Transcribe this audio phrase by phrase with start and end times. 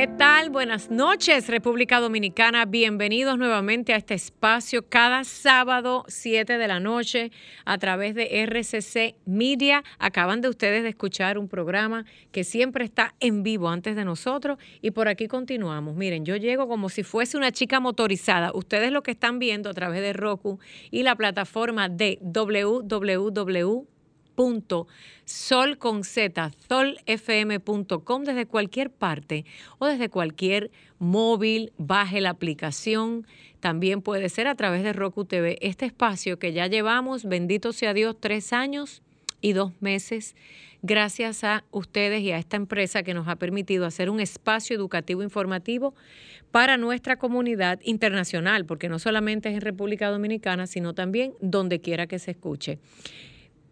[0.00, 0.48] ¿Qué tal?
[0.48, 2.64] Buenas noches, República Dominicana.
[2.64, 7.30] Bienvenidos nuevamente a este espacio cada sábado 7 de la noche
[7.66, 9.84] a través de RCC Media.
[9.98, 14.56] Acaban de ustedes de escuchar un programa que siempre está en vivo antes de nosotros
[14.80, 15.94] y por aquí continuamos.
[15.96, 18.52] Miren, yo llego como si fuese una chica motorizada.
[18.54, 23.89] Ustedes lo que están viendo a través de Roku y la plataforma de www
[25.24, 29.44] sol con z, solfm.com desde cualquier parte
[29.78, 33.26] o desde cualquier móvil, baje la aplicación.
[33.60, 35.58] También puede ser a través de Roku TV.
[35.60, 39.02] Este espacio que ya llevamos, bendito sea Dios, tres años
[39.40, 40.34] y dos meses,
[40.82, 45.22] gracias a ustedes y a esta empresa que nos ha permitido hacer un espacio educativo
[45.22, 45.94] informativo
[46.50, 52.06] para nuestra comunidad internacional, porque no solamente es en República Dominicana, sino también donde quiera
[52.06, 52.78] que se escuche.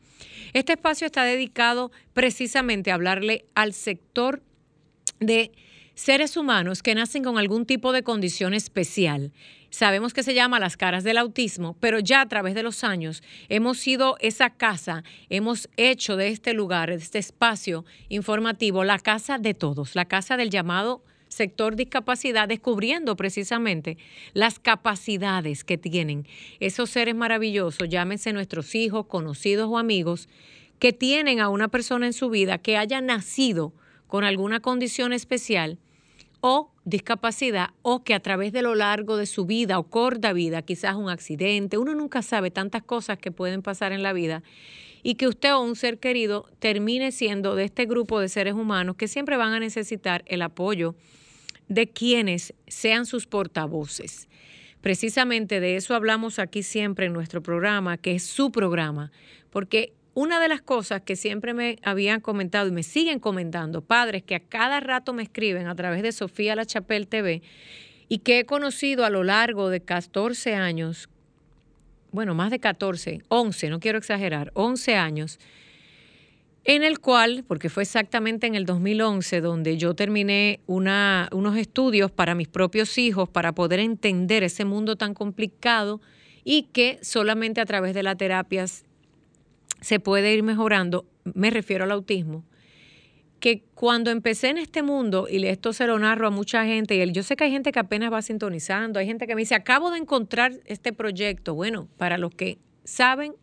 [0.55, 4.42] Este espacio está dedicado precisamente a hablarle al sector
[5.20, 5.53] de
[5.95, 9.30] seres humanos que nacen con algún tipo de condición especial.
[9.70, 13.23] Sabemos que se llama las caras del autismo, pero ya a través de los años
[13.48, 19.39] hemos sido esa casa, hemos hecho de este lugar, de este espacio informativo, la casa
[19.39, 23.96] de todos, la casa del llamado sector discapacidad, descubriendo precisamente
[24.34, 26.27] las capacidades que tienen
[26.61, 30.28] esos seres maravillosos, llámense nuestros hijos, conocidos o amigos,
[30.78, 33.72] que tienen a una persona en su vida que haya nacido
[34.06, 35.78] con alguna condición especial
[36.40, 40.62] o discapacidad o que a través de lo largo de su vida o corta vida,
[40.62, 44.42] quizás un accidente, uno nunca sabe tantas cosas que pueden pasar en la vida
[45.08, 48.96] y que usted o un ser querido termine siendo de este grupo de seres humanos
[48.96, 50.96] que siempre van a necesitar el apoyo
[51.67, 54.29] de quienes sean sus portavoces.
[54.83, 59.11] Precisamente de eso hablamos aquí siempre en nuestro programa, que es su programa,
[59.48, 64.23] porque una de las cosas que siempre me habían comentado y me siguen comentando padres
[64.23, 67.41] que a cada rato me escriben a través de Sofía La Chapelle TV
[68.11, 71.08] y que he conocido a lo largo de 14 años,
[72.13, 75.39] bueno, más de 14, 11, no quiero exagerar, 11 años,
[76.64, 82.11] en el cual, porque fue exactamente en el 2011 donde yo terminé una, unos estudios
[82.11, 86.01] para mis propios hijos para poder entender ese mundo tan complicado
[86.45, 88.85] y que solamente a través de las terapias
[89.80, 92.45] se puede ir mejorando, me refiero al autismo,
[93.40, 97.12] que cuando empecé en este mundo, y esto se lo narro a mucha gente, y
[97.12, 99.90] yo sé que hay gente que apenas va sintonizando, hay gente que me dice, acabo
[99.90, 101.54] de encontrar este proyecto.
[101.54, 103.34] Bueno, para los que saben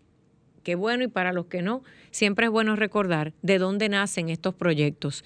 [0.64, 4.54] qué bueno y para los que no, siempre es bueno recordar de dónde nacen estos
[4.56, 5.24] proyectos.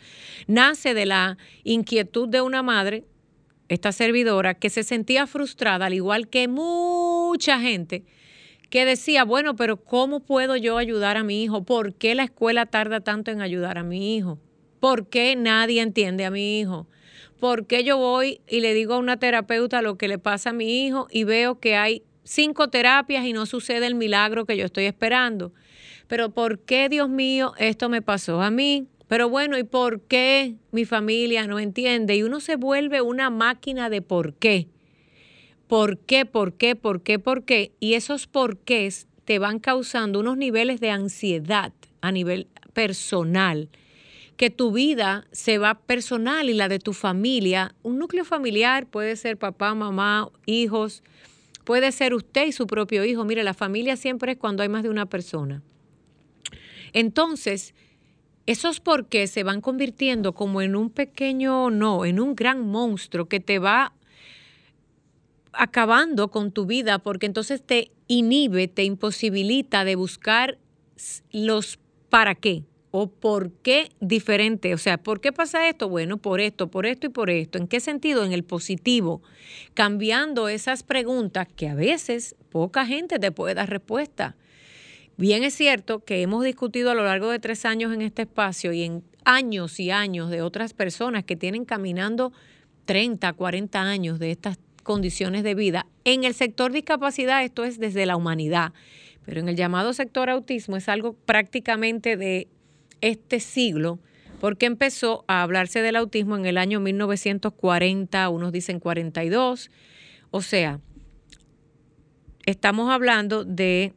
[0.48, 3.06] Nace de la inquietud de una madre,
[3.70, 8.04] esta servidora, que se sentía frustrada, al igual que mucha gente,
[8.70, 11.64] que decía, bueno, pero ¿cómo puedo yo ayudar a mi hijo?
[11.64, 14.40] ¿Por qué la escuela tarda tanto en ayudar a mi hijo?
[14.80, 16.88] ¿Por qué nadie entiende a mi hijo?
[17.40, 20.54] ¿Por qué yo voy y le digo a una terapeuta lo que le pasa a
[20.54, 24.66] mi hijo y veo que hay cinco terapias y no sucede el milagro que yo
[24.66, 25.52] estoy esperando.
[26.08, 28.88] Pero ¿por qué, Dios mío, esto me pasó a mí?
[29.08, 32.16] Pero bueno, ¿y por qué mi familia no entiende?
[32.16, 34.68] Y uno se vuelve una máquina de por qué.
[35.68, 36.26] ¿Por qué?
[36.26, 36.76] ¿Por qué?
[36.76, 37.18] ¿Por qué?
[37.18, 37.72] ¿Por qué?
[37.80, 43.70] Y esos porqués te van causando unos niveles de ansiedad a nivel personal,
[44.40, 47.76] que tu vida se va personal y la de tu familia.
[47.84, 51.04] Un núcleo familiar puede ser papá, mamá, hijos,
[51.70, 53.26] Puede ser usted y su propio hijo.
[53.26, 55.62] Mire, la familia siempre es cuando hay más de una persona.
[56.94, 57.76] Entonces,
[58.48, 63.28] esos por qué se van convirtiendo como en un pequeño, no, en un gran monstruo
[63.28, 63.94] que te va
[65.54, 70.58] acabando con tu vida porque entonces te inhibe, te imposibilita de buscar
[71.32, 71.78] los
[72.10, 72.64] para qué.
[72.92, 74.74] O por qué diferente.
[74.74, 75.90] O sea, ¿por qué pasa esto?
[75.90, 77.58] Bueno, por esto, por esto y por esto.
[77.58, 78.26] ¿En qué sentido?
[78.26, 79.22] En el positivo.
[79.74, 84.36] Cambiando esas preguntas que a veces poca gente te puede dar respuesta.
[85.18, 88.72] Bien es cierto que hemos discutido a lo largo de tres años en este espacio
[88.72, 92.32] y en años y años de otras personas que tienen caminando
[92.86, 95.86] 30, 40 años de estas condiciones de vida.
[96.06, 98.72] En el sector discapacidad esto es desde la humanidad,
[99.26, 102.48] pero en el llamado sector autismo es algo prácticamente de
[103.02, 104.00] este siglo,
[104.40, 109.70] porque empezó a hablarse del autismo en el año 1940, unos dicen 42,
[110.32, 110.80] o sea,
[112.46, 113.94] estamos hablando de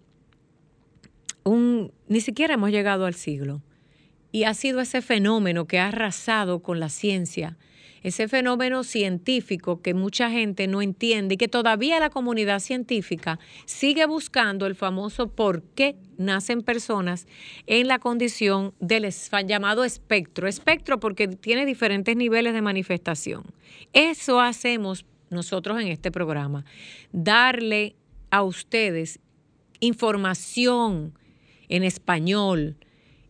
[1.45, 3.63] un, ni siquiera hemos llegado al siglo,
[4.33, 7.57] y ha sido ese fenómeno que ha arrasado con la ciencia,
[8.03, 14.07] ese fenómeno científico que mucha gente no entiende y que todavía la comunidad científica sigue
[14.07, 17.27] buscando el famoso por qué nacen personas
[17.67, 19.09] en la condición del
[19.47, 20.49] llamado espectro.
[20.49, 23.45] Espectro porque tiene diferentes niveles de manifestación.
[23.93, 26.65] Eso hacemos nosotros en este programa,
[27.13, 27.97] darle
[28.31, 29.19] a ustedes
[29.81, 31.15] información
[31.69, 32.77] en español,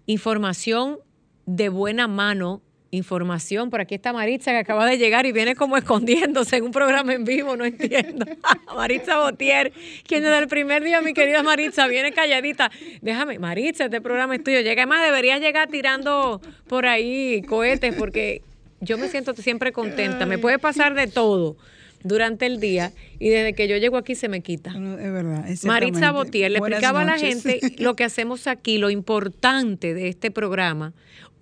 [0.06, 0.98] información
[1.46, 2.60] de buena mano
[2.92, 3.70] información.
[3.70, 7.14] Por aquí está Maritza que acaba de llegar y viene como escondiéndose en un programa
[7.14, 8.26] en vivo, no entiendo.
[8.76, 9.72] Maritza Botier,
[10.06, 12.70] quien desde el primer día, mi querida Maritza, viene calladita.
[13.00, 14.60] Déjame, Maritza, este programa es tuyo.
[14.60, 18.42] Llega más, deberías llegar tirando por ahí cohetes porque
[18.80, 20.26] yo me siento siempre contenta.
[20.26, 21.56] Me puede pasar de todo
[22.04, 24.70] durante el día y desde que yo llego aquí se me quita.
[24.70, 25.46] Es verdad.
[25.64, 30.30] Maritza Botier le explicaba a la gente lo que hacemos aquí, lo importante de este
[30.30, 30.92] programa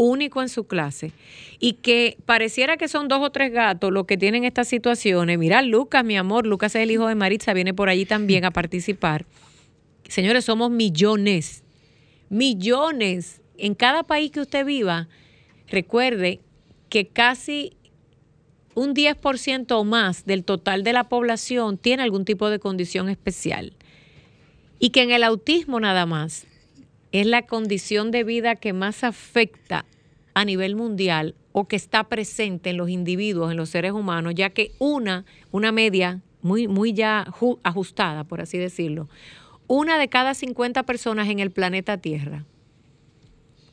[0.00, 1.12] único en su clase
[1.58, 5.38] y que pareciera que son dos o tres gatos los que tienen estas situaciones.
[5.38, 8.50] Mira, Lucas, mi amor, Lucas es el hijo de Maritza, viene por allí también a
[8.50, 9.26] participar.
[10.08, 11.62] Señores, somos millones,
[12.30, 13.42] millones.
[13.58, 15.08] En cada país que usted viva,
[15.68, 16.40] recuerde
[16.88, 17.76] que casi
[18.74, 23.74] un 10% o más del total de la población tiene algún tipo de condición especial.
[24.78, 26.46] Y que en el autismo nada más
[27.12, 29.84] es la condición de vida que más afecta
[30.34, 34.50] a nivel mundial o que está presente en los individuos, en los seres humanos, ya
[34.50, 37.26] que una, una media muy, muy ya
[37.62, 39.08] ajustada, por así decirlo,
[39.66, 42.44] una de cada 50 personas en el planeta Tierra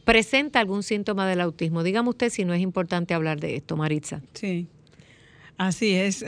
[0.03, 1.83] presenta algún síntoma del autismo.
[1.83, 4.21] Dígame usted si no es importante hablar de esto, Maritza.
[4.33, 4.67] Sí.
[5.57, 6.23] Así es.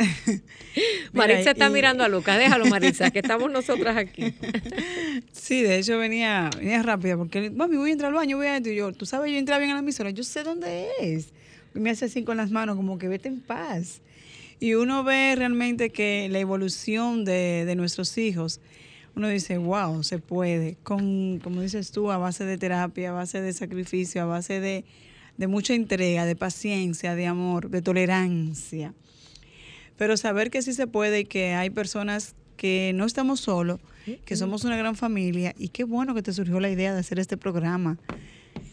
[1.14, 4.34] Maritza está mirando a Lucas, déjalo Maritza, que estamos nosotras aquí.
[5.32, 8.58] sí, de hecho venía, venía rápida porque, mami, voy a entrar al baño, voy a
[8.58, 8.74] entrar.
[8.74, 11.32] Y yo, tú sabes, yo entraba bien a la emisora, yo sé dónde es.
[11.76, 14.02] Y me hace así con las manos, como que vete en paz.
[14.60, 18.60] Y uno ve realmente que la evolución de, de nuestros hijos,
[19.16, 23.42] uno dice, wow, se puede, con, como dices tú, a base de terapia, a base
[23.42, 24.86] de sacrificio, a base de,
[25.38, 28.96] de mucha entrega, de paciencia, de amor, de tolerancia
[30.00, 33.82] pero saber que sí se puede y que hay personas que no estamos solos,
[34.26, 37.20] que somos una gran familia y qué bueno que te surgió la idea de hacer
[37.20, 37.98] este programa.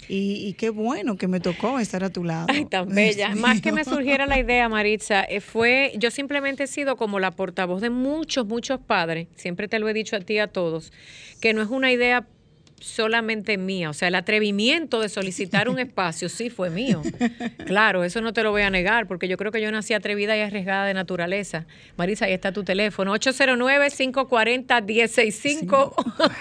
[0.08, 2.46] Y, qué bueno que me tocó estar a tu lado.
[2.49, 3.34] Ay, tan bella.
[3.34, 7.32] Más que me surgiera la idea, Maritza, eh, fue, yo simplemente he sido como la
[7.32, 10.93] portavoz de muchos, muchos padres, siempre te lo he dicho a ti y a todos,
[11.40, 12.25] que no es una idea
[12.81, 13.88] solamente mía.
[13.90, 17.02] O sea, el atrevimiento de solicitar un espacio sí fue mío.
[17.67, 20.37] Claro, eso no te lo voy a negar, porque yo creo que yo nací atrevida
[20.37, 21.67] y arriesgada de naturaleza.
[21.96, 23.14] Marisa, ahí está tu teléfono.
[23.14, 25.94] 809-540-165.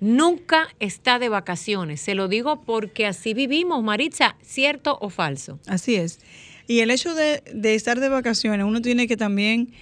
[0.00, 2.00] Nunca está de vacaciones.
[2.00, 5.58] Se lo digo porque así vivimos, Maritza, ¿cierto o falso?
[5.66, 6.20] Así es.
[6.66, 9.72] Y el hecho de, de estar de vacaciones, uno tiene que también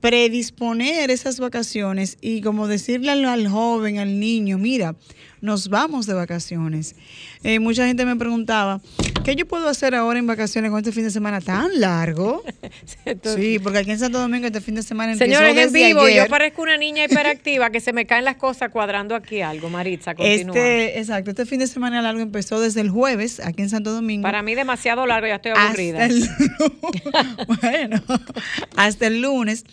[0.00, 4.94] predisponer esas vacaciones y como decirle al, joven, al niño, mira,
[5.40, 6.96] nos vamos de vacaciones.
[7.42, 8.80] Eh, mucha gente me preguntaba,
[9.24, 12.42] ¿qué yo puedo hacer ahora en vacaciones con este fin de semana tan largo?
[13.36, 16.26] sí, porque aquí en Santo Domingo este fin de semana empezó Señores, en vivo, yo
[16.28, 20.56] parezco una niña hiperactiva que se me caen las cosas cuadrando aquí algo, Maritza, continúa.
[20.56, 24.22] Este, exacto, este fin de semana largo empezó desde el jueves aquí en Santo Domingo.
[24.22, 26.08] Para mí demasiado largo, ya estoy aburrida.
[27.60, 28.02] bueno,
[28.76, 29.64] hasta el lunes.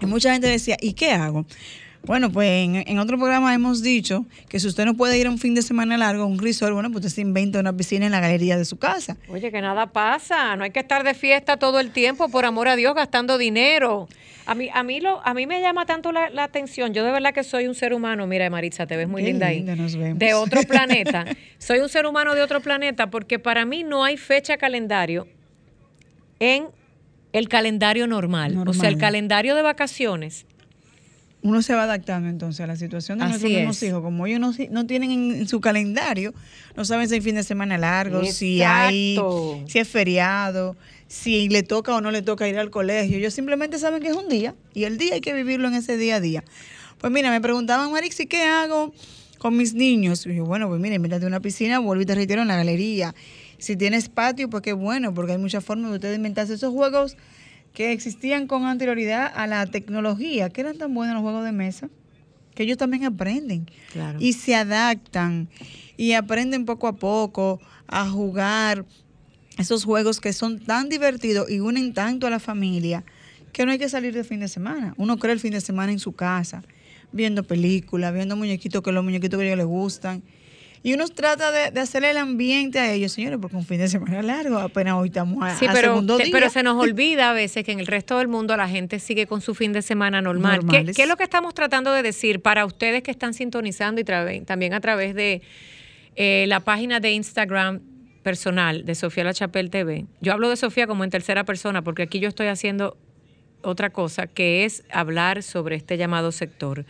[0.00, 1.46] Y mucha gente decía, ¿y qué hago?
[2.04, 5.38] Bueno, pues en, otro programa hemos dicho que si usted no puede ir a un
[5.38, 8.12] fin de semana largo, a un resort, bueno, pues usted se inventa una piscina en
[8.12, 9.16] la galería de su casa.
[9.28, 12.68] Oye, que nada pasa, no hay que estar de fiesta todo el tiempo, por amor
[12.68, 14.08] a Dios, gastando dinero.
[14.46, 17.34] A mí, a mí, lo, a mí me llama tanto la, atención, yo de verdad
[17.34, 21.26] que soy un ser humano, mira Maritza, te ves muy linda ahí, de otro planeta.
[21.58, 25.28] soy un ser humano de otro planeta porque para mí no hay fecha calendario
[26.40, 26.68] en
[27.32, 28.56] el calendario normal.
[28.66, 30.46] O sea, el calendario de vacaciones
[31.42, 34.02] uno se va adaptando entonces a la situación de nuestros hijos.
[34.02, 36.34] Como ellos no, no tienen en, su calendario,
[36.76, 39.18] no saben si hay fin de semana largo, si hay,
[39.66, 40.76] si es feriado,
[41.08, 43.16] si le toca o no le toca ir al colegio.
[43.16, 45.96] Ellos simplemente saben que es un día y el día hay que vivirlo en ese
[45.96, 46.44] día a día.
[46.98, 48.92] Pues mira, me preguntaban, Marix, ¿y qué hago
[49.38, 50.26] con mis niños?
[50.26, 53.14] Y yo, bueno, pues mira, mírate una piscina, vuelve y te retiro en la galería.
[53.56, 57.16] Si tienes patio, pues qué bueno, porque hay muchas formas de ustedes inventarse esos juegos
[57.72, 61.88] que existían con anterioridad a la tecnología, que eran tan buenos los juegos de mesa,
[62.54, 63.66] que ellos también aprenden.
[64.18, 65.48] Y se adaptan
[65.96, 68.84] y aprenden poco a poco a jugar
[69.58, 73.04] esos juegos que son tan divertidos y unen tanto a la familia
[73.52, 74.94] que no hay que salir de fin de semana.
[74.96, 76.62] Uno cree el fin de semana en su casa,
[77.12, 80.22] viendo películas, viendo muñequitos que los muñequitos que a ellos les gustan
[80.82, 83.88] y uno trata de, de hacerle el ambiente a ellos, señores, porque un fin de
[83.88, 87.72] semana largo, apenas hoy estamos a, sí, pero, pero se nos olvida a veces que
[87.72, 90.60] en el resto del mundo la gente sigue con su fin de semana normal.
[90.70, 94.04] ¿Qué, es lo que estamos tratando de decir para ustedes que están sintonizando y
[94.44, 95.42] también a través de
[96.16, 97.80] eh, la página de Instagram
[98.22, 100.06] personal de Sofía La Chapelle TV?
[100.22, 102.96] Yo hablo de Sofía como en tercera persona porque aquí yo estoy haciendo
[103.62, 106.86] otra cosa que es hablar sobre este llamado sector.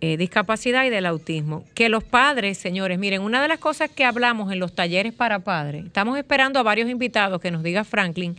[0.00, 1.64] Eh, discapacidad y del autismo.
[1.74, 5.40] Que los padres, señores, miren, una de las cosas que hablamos en los talleres para
[5.40, 8.36] padres, estamos esperando a varios invitados que nos diga Franklin,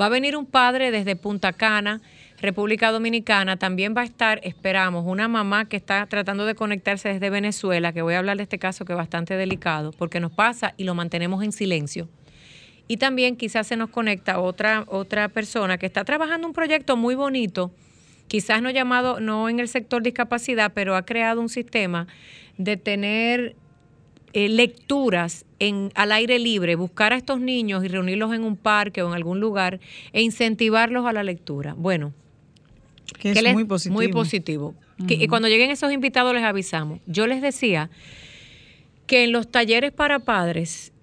[0.00, 2.00] va a venir un padre desde Punta Cana,
[2.40, 7.28] República Dominicana, también va a estar, esperamos, una mamá que está tratando de conectarse desde
[7.28, 10.72] Venezuela, que voy a hablar de este caso que es bastante delicado, porque nos pasa
[10.78, 12.08] y lo mantenemos en silencio.
[12.88, 17.14] Y también quizás se nos conecta otra, otra persona que está trabajando un proyecto muy
[17.14, 17.70] bonito
[18.32, 22.06] quizás no llamado, no en el sector discapacidad, pero ha creado un sistema
[22.56, 23.56] de tener
[24.32, 29.02] eh, lecturas en, al aire libre, buscar a estos niños y reunirlos en un parque
[29.02, 29.80] o en algún lugar
[30.14, 31.74] e incentivarlos a la lectura.
[31.76, 32.14] Bueno,
[33.18, 33.94] que es muy positivo.
[33.96, 34.74] Muy positivo.
[34.96, 37.00] y cuando lleguen esos invitados les avisamos.
[37.04, 37.90] Yo les decía
[39.06, 40.94] que en los talleres para padres,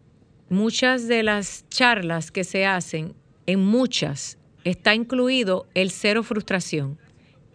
[0.49, 3.13] muchas de las charlas que se hacen,
[3.45, 6.97] en muchas, está incluido el cero frustración.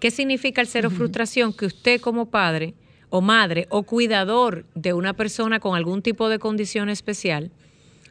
[0.05, 1.55] ¿Qué significa el cero frustración?
[1.55, 2.75] Que usted como padre
[3.09, 7.51] o madre o cuidador de una persona con algún tipo de condición especial,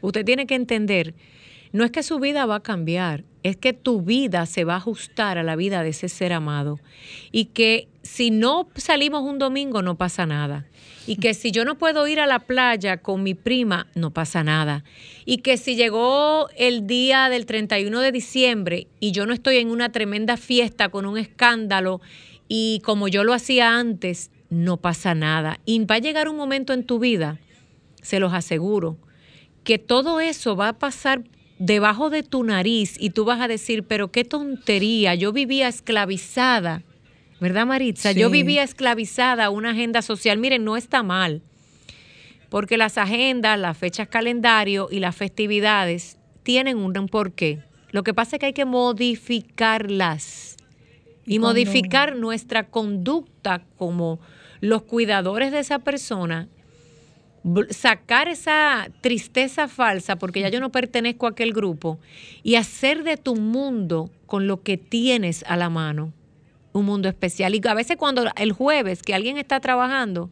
[0.01, 1.13] usted tiene que entender,
[1.71, 4.77] no es que su vida va a cambiar, es que tu vida se va a
[4.77, 6.79] ajustar a la vida de ese ser amado.
[7.31, 10.65] Y que si no salimos un domingo no pasa nada.
[11.05, 14.43] Y que si yo no puedo ir a la playa con mi prima, no pasa
[14.43, 14.83] nada.
[15.25, 19.69] Y que si llegó el día del 31 de diciembre y yo no estoy en
[19.69, 22.01] una tremenda fiesta con un escándalo
[22.47, 25.59] y como yo lo hacía antes, no pasa nada.
[25.65, 27.39] Y va a llegar un momento en tu vida,
[28.01, 28.97] se los aseguro,
[29.63, 31.23] que todo eso va a pasar
[31.59, 36.83] debajo de tu nariz y tú vas a decir, pero qué tontería, yo vivía esclavizada
[37.43, 38.13] ¿verdad, Maritza?
[38.13, 40.37] Yo vivía esclavizada a una agenda social.
[40.37, 41.41] Miren, no está mal,
[42.47, 47.59] porque las agendas, las fechas calendario y las festividades tienen un porqué.
[47.91, 50.55] Lo que pasa es que hay que modificarlas
[51.25, 54.21] y, modificar nuestra conducta como
[54.61, 56.47] los cuidadores de esa persona
[57.71, 61.99] sacar esa tristeza falsa, porque ya yo no pertenezco a aquel grupo,
[62.41, 66.13] y hacer de tu mundo con lo que tienes a la mano
[66.73, 67.55] un mundo especial.
[67.55, 70.29] Y a veces cuando el jueves que alguien está trabajando,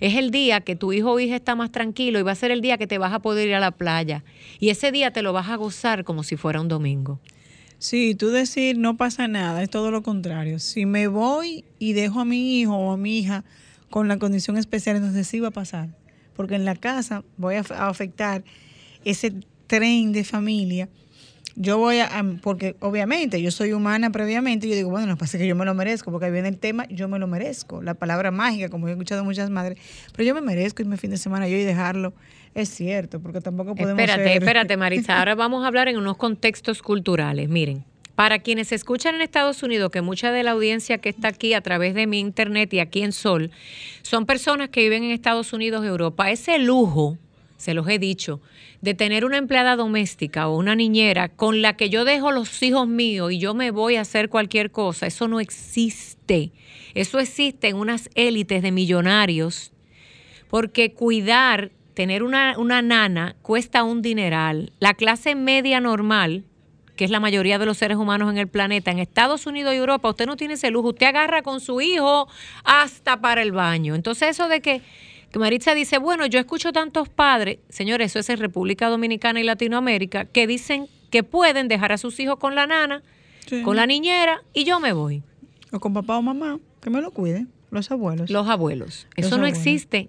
[0.00, 2.50] es el día que tu hijo o hija está más tranquilo y va a ser
[2.50, 4.24] el día que te vas a poder ir a la playa.
[4.58, 7.20] Y ese día te lo vas a gozar como si fuera un domingo.
[7.78, 10.58] Sí, tú decir no pasa nada, es todo lo contrario.
[10.58, 13.44] Si me voy y dejo a mi hijo o a mi hija
[13.90, 15.88] con la condición especial, entonces sí va a pasar.
[16.34, 18.44] Porque en la casa voy a afectar
[19.04, 19.34] ese
[19.66, 20.88] tren de familia
[21.60, 25.36] yo voy a, porque obviamente yo soy humana previamente, y yo digo, bueno, no pasa
[25.36, 27.92] que yo me lo merezco, porque ahí viene el tema, yo me lo merezco, la
[27.92, 29.78] palabra mágica, como he escuchado muchas madres,
[30.16, 32.14] pero yo me merezco irme fin de semana yo y dejarlo,
[32.54, 36.80] es cierto, porque tampoco podemos Espérate, espérate, Marisa, ahora vamos a hablar en unos contextos
[36.80, 37.84] culturales, miren.
[38.14, 41.60] Para quienes escuchan en Estados Unidos, que mucha de la audiencia que está aquí a
[41.60, 43.50] través de mi internet y aquí en Sol,
[44.00, 47.18] son personas que viven en Estados Unidos, Europa, ese lujo
[47.60, 48.40] se los he dicho,
[48.80, 52.88] de tener una empleada doméstica o una niñera con la que yo dejo los hijos
[52.88, 56.52] míos y yo me voy a hacer cualquier cosa, eso no existe.
[56.94, 59.72] Eso existe en unas élites de millonarios,
[60.48, 64.72] porque cuidar, tener una, una nana cuesta un dineral.
[64.80, 66.44] La clase media normal,
[66.96, 69.76] que es la mayoría de los seres humanos en el planeta, en Estados Unidos y
[69.76, 72.26] Europa, usted no tiene ese lujo, usted agarra con su hijo
[72.64, 73.94] hasta para el baño.
[73.94, 74.80] Entonces eso de que
[75.30, 79.44] que Maritza dice, bueno, yo escucho tantos padres, señores, eso es en República Dominicana y
[79.44, 83.02] Latinoamérica, que dicen que pueden dejar a sus hijos con la nana,
[83.64, 85.22] con la niñera, y yo me voy.
[85.72, 88.30] O con papá o mamá, que me lo cuiden, los abuelos.
[88.30, 89.06] Los abuelos.
[89.16, 90.08] Eso no existe.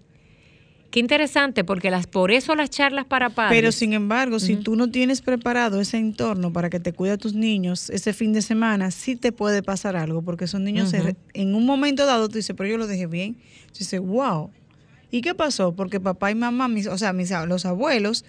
[0.89, 3.57] Qué interesante, porque las, por eso las charlas para padres.
[3.57, 7.17] Pero sin embargo, si tú no tienes preparado ese entorno para que te cuide a
[7.17, 10.91] tus niños ese fin de semana, sí te puede pasar algo, porque esos niños
[11.33, 13.35] en un momento dado tú dices, pero yo lo dejé bien.
[13.67, 14.51] Tú dices, wow,
[15.11, 15.73] ¿Y qué pasó?
[15.75, 18.23] Porque papá y mamá, mis, o sea, mis, los abuelos,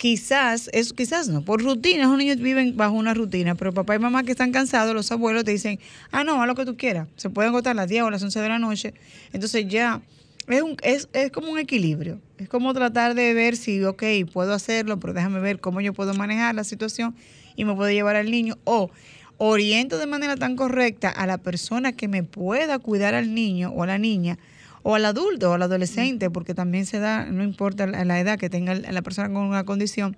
[0.00, 3.98] quizás, es, quizás no, por rutina, los niños viven bajo una rutina, pero papá y
[3.98, 5.78] mamá que están cansados, los abuelos te dicen,
[6.10, 8.40] ah, no, haz lo que tú quieras, se pueden agotar las 10 o las 11
[8.40, 8.94] de la noche,
[9.32, 10.00] entonces ya
[10.48, 14.54] es, un, es, es como un equilibrio, es como tratar de ver si, ok, puedo
[14.54, 17.14] hacerlo, pero déjame ver cómo yo puedo manejar la situación
[17.54, 18.90] y me puedo llevar al niño, o
[19.36, 23.82] oriento de manera tan correcta a la persona que me pueda cuidar al niño o
[23.82, 24.38] a la niña,
[24.82, 28.50] o al adulto o al adolescente, porque también se da, no importa la edad que
[28.50, 30.16] tenga la persona con una condición,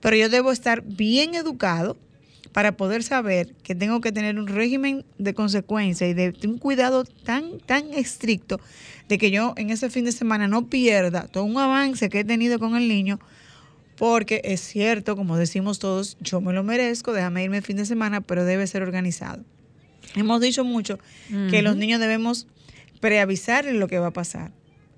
[0.00, 1.96] pero yo debo estar bien educado
[2.52, 7.04] para poder saber que tengo que tener un régimen de consecuencia y de un cuidado
[7.04, 8.60] tan, tan estricto
[9.08, 12.24] de que yo en ese fin de semana no pierda todo un avance que he
[12.24, 13.20] tenido con el niño,
[13.96, 17.86] porque es cierto, como decimos todos, yo me lo merezco, déjame irme el fin de
[17.86, 19.44] semana, pero debe ser organizado.
[20.14, 20.98] Hemos dicho mucho
[21.50, 22.46] que los niños debemos
[23.06, 24.50] preavisarles lo que va a pasar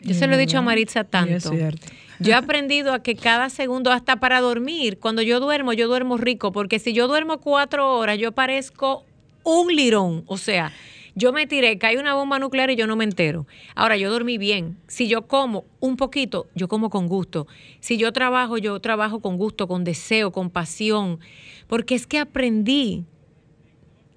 [0.00, 1.34] Yo se lo he dicho a Maritza tanto.
[1.34, 1.88] es cierto.
[2.18, 6.16] Yo he aprendido a que cada segundo, hasta para dormir, cuando yo duermo, yo duermo
[6.16, 9.04] rico, porque si yo duermo cuatro horas, yo parezco
[9.44, 10.24] un lirón.
[10.26, 10.72] O sea,
[11.14, 13.46] yo me tiré, cae una bomba nuclear y yo no me entero.
[13.74, 14.76] Ahora, yo dormí bien.
[14.86, 17.46] Si yo como un poquito, yo como con gusto.
[17.80, 21.18] Si yo trabajo, yo trabajo con gusto, con deseo, con pasión.
[21.68, 23.04] Porque es que aprendí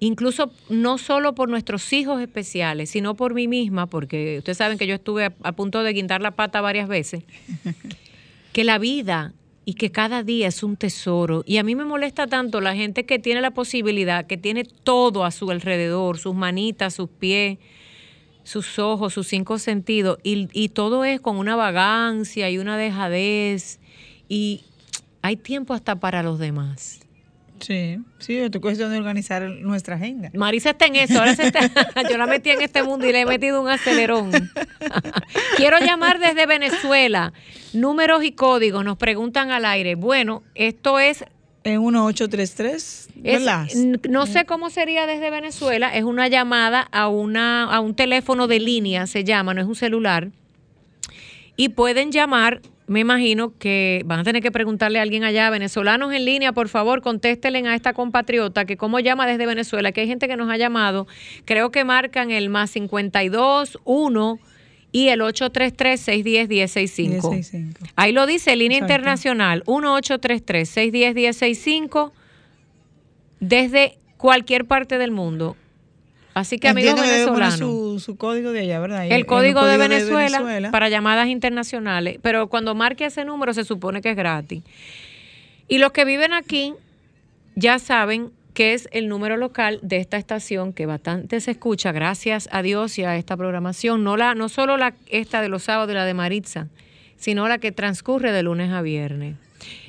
[0.00, 4.86] incluso no solo por nuestros hijos especiales, sino por mí misma, porque ustedes saben que
[4.86, 7.22] yo estuve a, punto de guindar la pata varias veces,
[8.52, 9.34] que la vida
[9.66, 11.44] y que cada día es un tesoro.
[11.46, 15.24] Y a mí me molesta tanto la gente que tiene la posibilidad, que tiene todo
[15.24, 17.58] a su alrededor, sus manitas, sus pies,
[18.42, 23.78] sus ojos, sus cinco sentidos, y, y todo es con una vagancia y una dejadez,
[24.28, 24.62] y
[25.20, 27.00] hay tiempo hasta para los demás.
[27.60, 30.30] Sí, sí, es cuestión de organizar nuestra agenda.
[30.34, 31.60] Marisa está en eso, ahora se está,
[32.10, 34.30] yo la metí en este mundo y le he metido un acelerón.
[35.56, 37.32] Quiero llamar desde Venezuela.
[37.72, 39.94] Números y códigos nos preguntan al aire.
[39.94, 41.24] Bueno, esto es
[41.62, 43.66] en 1833, ¿verdad?
[44.08, 48.60] no sé cómo sería desde Venezuela, es una llamada a una a un teléfono de
[48.60, 50.30] línea, se llama, no es un celular.
[51.56, 56.12] Y pueden llamar me imagino que van a tener que preguntarle a alguien allá, venezolanos
[56.12, 60.08] en línea, por favor, contéstenle a esta compatriota que cómo llama desde Venezuela, que hay
[60.08, 61.06] gente que nos ha llamado,
[61.44, 64.40] creo que marcan el más 52 1
[64.90, 67.92] y el 833-610-1065.
[67.94, 72.10] Ahí lo dice, línea internacional, 1-833-610-1065
[73.38, 75.56] desde cualquier parte del mundo.
[76.34, 77.58] Así que amigos venezolanos.
[77.58, 79.06] Su, su código de allá, ¿verdad?
[79.06, 84.10] El código, de, Venezuela para llamadas internacionales, pero cuando marque ese número se supone que
[84.10, 84.62] es gratis.
[85.68, 86.74] Y los que viven aquí
[87.54, 92.48] ya saben que es el número local de esta estación que bastante se escucha, gracias
[92.52, 95.90] a Dios y a esta programación, no la no solo la esta de los sábados
[95.92, 96.68] y la de Maritza,
[97.16, 99.36] sino la que transcurre de lunes a viernes.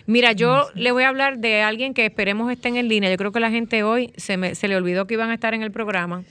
[0.07, 3.09] Mira, yo le voy a hablar de alguien que esperemos estén en línea.
[3.09, 5.53] Yo creo que la gente hoy se, me- se le olvidó que iban a estar
[5.53, 6.23] en el programa,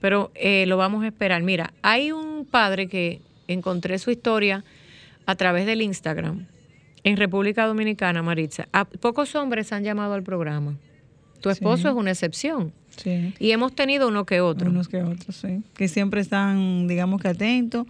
[0.00, 1.42] pero eh, lo vamos a esperar.
[1.42, 4.64] Mira, hay un padre que encontré su historia
[5.26, 6.46] a través del Instagram
[7.02, 8.68] en República Dominicana, Maritza.
[8.72, 10.76] A pocos hombres han llamado al programa.
[11.40, 11.88] Tu esposo Sí.
[11.88, 12.72] es una excepción.
[12.96, 13.34] Sí.
[13.38, 14.70] Y hemos tenido uno que otro.
[14.70, 15.62] Unos que otros, sí.
[15.74, 17.86] Que siempre están, digamos que atentos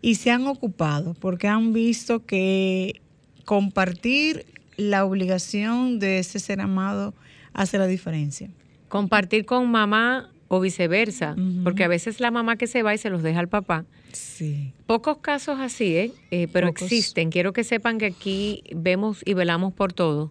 [0.00, 3.00] y se han ocupado porque han visto que
[3.46, 4.44] compartir
[4.76, 7.14] la obligación de ese ser amado
[7.54, 8.50] hace la diferencia.
[8.88, 13.08] Compartir con mamá o viceversa, porque a veces la mamá que se va y se
[13.08, 13.84] los deja al papá.
[14.12, 14.72] Sí.
[14.86, 16.12] Pocos casos así, ¿eh?
[16.30, 16.82] Eh, pero Pocos.
[16.82, 17.30] existen.
[17.30, 20.30] Quiero que sepan que aquí vemos y velamos por todo.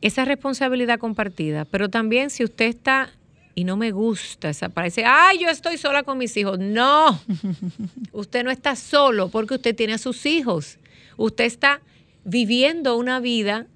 [0.00, 3.10] Esa responsabilidad compartida, pero también si usted está
[3.54, 6.58] y no me gusta esa parece, ay, yo estoy sola con mis hijos.
[6.58, 7.20] No,
[8.12, 10.78] usted no está solo porque usted tiene a sus hijos.
[11.16, 11.80] Usted está
[12.24, 13.66] viviendo una vida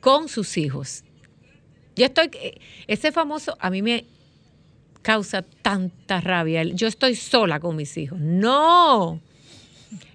[0.00, 1.04] con sus hijos.
[1.96, 2.30] Yo estoy,
[2.86, 4.04] ese famoso, a mí me
[5.02, 6.62] causa tanta rabia.
[6.64, 8.18] Yo estoy sola con mis hijos.
[8.20, 9.20] No.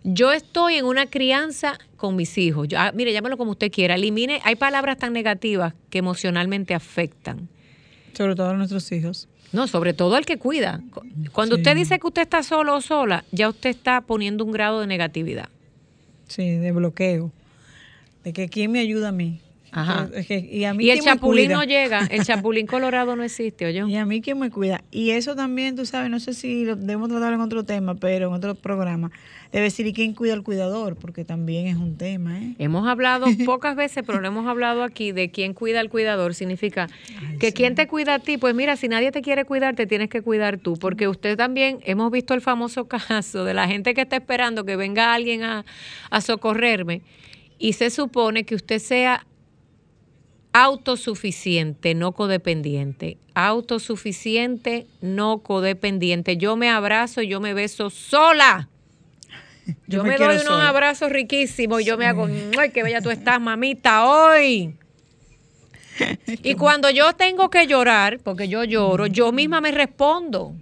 [0.03, 2.67] Yo estoy en una crianza con mis hijos.
[2.67, 3.95] Yo- ah, mire, llámelo como usted quiera.
[3.95, 7.47] Elimine, hay palabras tan negativas que emocionalmente afectan.
[8.13, 9.27] Sobre todo a nuestros hijos.
[9.53, 10.81] No, sobre todo el que cuida.
[11.31, 11.61] Cuando Sí.
[11.61, 14.87] usted dice que usted está solo o sola, ya usted está poniendo un grado de
[14.87, 15.49] negatividad.
[16.27, 17.31] Sí, de bloqueo.
[18.23, 19.39] De que quién me ayuda a mí.
[19.73, 20.09] Ajá.
[20.13, 23.65] Es que- y a mí Y el chapulín no llega, el chapulín colorado no existe,
[23.65, 23.81] oye.
[23.87, 24.83] Y a mí quién me cuida.
[24.91, 28.27] Y eso también, tú sabes, no sé si lo debemos tratar en otro tema, pero
[28.27, 29.11] en otro programa,
[29.53, 30.97] debe decir, ¿y quién cuida al cuidador?
[30.97, 32.53] Porque también es un tema, ¿eh?
[32.59, 36.33] Hemos hablado pocas veces, pero lo hemos hablado aquí de quién cuida al cuidador.
[36.33, 36.89] Significa
[37.39, 38.37] que quién te cuida a ti.
[38.37, 40.73] Pues mira, si nadie te quiere cuidar, te tienes que cuidar tú.
[40.75, 44.75] Porque usted también, hemos visto el famoso caso de la gente que está esperando que
[44.75, 45.63] venga alguien a,
[46.09, 47.01] a socorrerme.
[47.61, 49.27] Y se supone que usted sea
[50.51, 53.19] autosuficiente, no codependiente.
[53.35, 56.37] Autosuficiente, no codependiente.
[56.37, 58.67] Yo me abrazo y yo me beso sola.
[59.87, 60.69] Yo, Yo me, me doy unos sola.
[60.69, 64.75] abrazos riquísimos y yo me hago, ¡ay, qué bella tú estás, mamita, hoy!
[66.43, 70.55] Y cuando yo tengo que llorar, porque yo lloro, yo misma me respondo.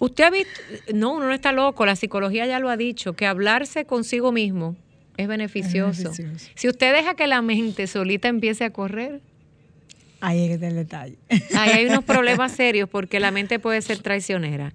[0.00, 0.60] Usted ha visto,
[0.92, 4.76] no, uno no está loco, la psicología ya lo ha dicho, que hablarse consigo mismo
[5.16, 6.10] es beneficioso.
[6.10, 6.50] beneficioso.
[6.54, 9.20] Si usted deja que la mente solita empiece a correr,
[10.22, 11.16] Ahí es que está el detalle.
[11.58, 14.72] Ahí hay unos problemas serios porque la mente puede ser traicionera.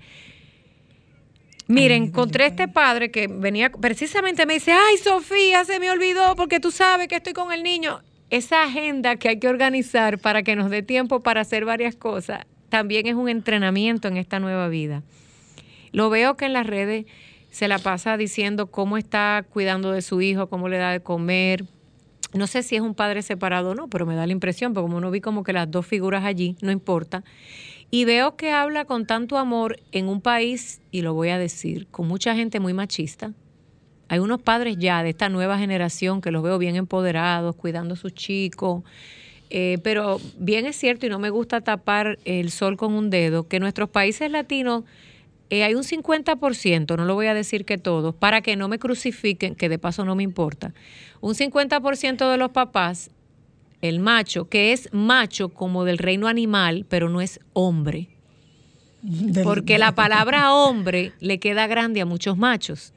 [1.67, 6.59] Miren, encontré este padre que venía, precisamente me dice, ay Sofía, se me olvidó porque
[6.59, 8.01] tú sabes que estoy con el niño.
[8.29, 12.45] Esa agenda que hay que organizar para que nos dé tiempo para hacer varias cosas,
[12.67, 15.01] también es un entrenamiento en esta nueva vida.
[15.93, 17.05] Lo veo que en las redes
[17.57, 21.65] se la pasa diciendo cómo está cuidando de su hijo, cómo le da de comer.
[22.35, 24.83] No sé si es un padre separado o no, pero me da la impresión, porque
[24.83, 27.23] como no vi como que las dos figuras allí, no importa.
[27.89, 31.87] Y veo que habla con tanto amor en un país, y lo voy a decir,
[31.87, 33.33] con mucha gente muy machista.
[34.07, 37.97] Hay unos padres ya de esta nueva generación que los veo bien empoderados, cuidando a
[37.97, 38.83] sus chicos.
[39.49, 43.47] Eh, pero bien es cierto, y no me gusta tapar el sol con un dedo,
[43.47, 44.83] que nuestros países latinos
[45.49, 48.79] eh, hay un 50%, no lo voy a decir que todos, para que no me
[48.79, 50.73] crucifiquen, que de paso no me importa.
[51.21, 53.09] Un 50% de los papás,
[53.81, 58.09] el macho, que es macho como del reino animal, pero no es hombre.
[59.01, 62.91] Del- Porque la palabra hombre le queda grande a muchos machos.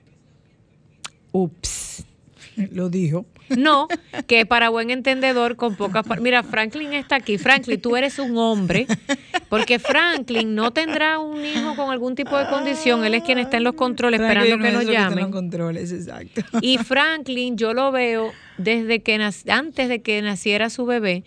[1.33, 2.05] Ups.
[2.73, 3.27] Lo dijo.
[3.57, 3.89] No,
[4.27, 7.39] que para buen entendedor con pocas Mira, Franklin está aquí.
[7.39, 8.87] Franklin, tú eres un hombre,
[9.49, 13.05] porque Franklin no tendrá un hijo con algún tipo de condición.
[13.05, 15.25] Él es quien está en los controles esperando que no nos llamen.
[15.25, 16.43] los controles, exacto.
[16.61, 21.25] Y Franklin, yo lo veo desde que antes de que naciera su bebé,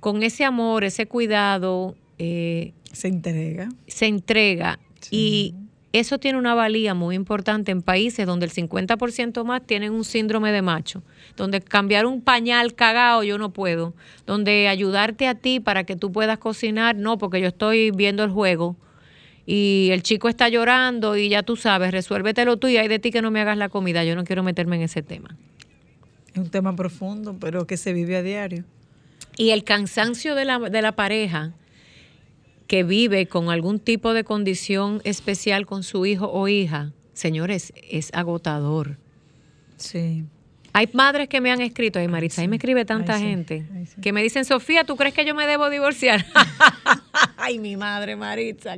[0.00, 3.68] con ese amor, ese cuidado, eh, Se entrega.
[3.86, 4.78] se entrega.
[5.10, 5.54] Y
[5.92, 10.52] eso tiene una valía muy importante en países donde el 50% más tienen un síndrome
[10.52, 11.02] de macho,
[11.36, 16.12] donde cambiar un pañal cagado yo no puedo, donde ayudarte a ti para que tú
[16.12, 18.76] puedas cocinar, no, porque yo estoy viendo el juego
[19.46, 23.10] y el chico está llorando y ya tú sabes, resuélvetelo tú y hay de ti
[23.10, 25.36] que no me hagas la comida, yo no quiero meterme en ese tema.
[26.32, 28.64] Es un tema profundo, pero que se vive a diario.
[29.36, 31.52] Y el cansancio de la, de la pareja
[32.70, 38.10] que vive con algún tipo de condición especial con su hijo o hija, señores, es
[38.14, 38.96] agotador.
[39.76, 40.22] Sí.
[40.72, 43.66] Hay madres que me han escrito, ay Maritza, ahí me escribe tanta Ay, sí, gente,
[43.74, 44.00] ay, sí.
[44.00, 46.24] que me dicen, Sofía, ¿tú crees que yo me debo divorciar?
[47.38, 48.76] ay, mi madre Maritza.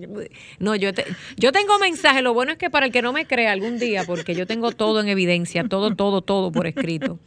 [0.59, 1.05] No, yo, te-
[1.37, 4.05] yo tengo mensajes, lo bueno es que para el que no me crea algún día,
[4.07, 7.19] porque yo tengo todo en evidencia, todo, todo, todo por escrito.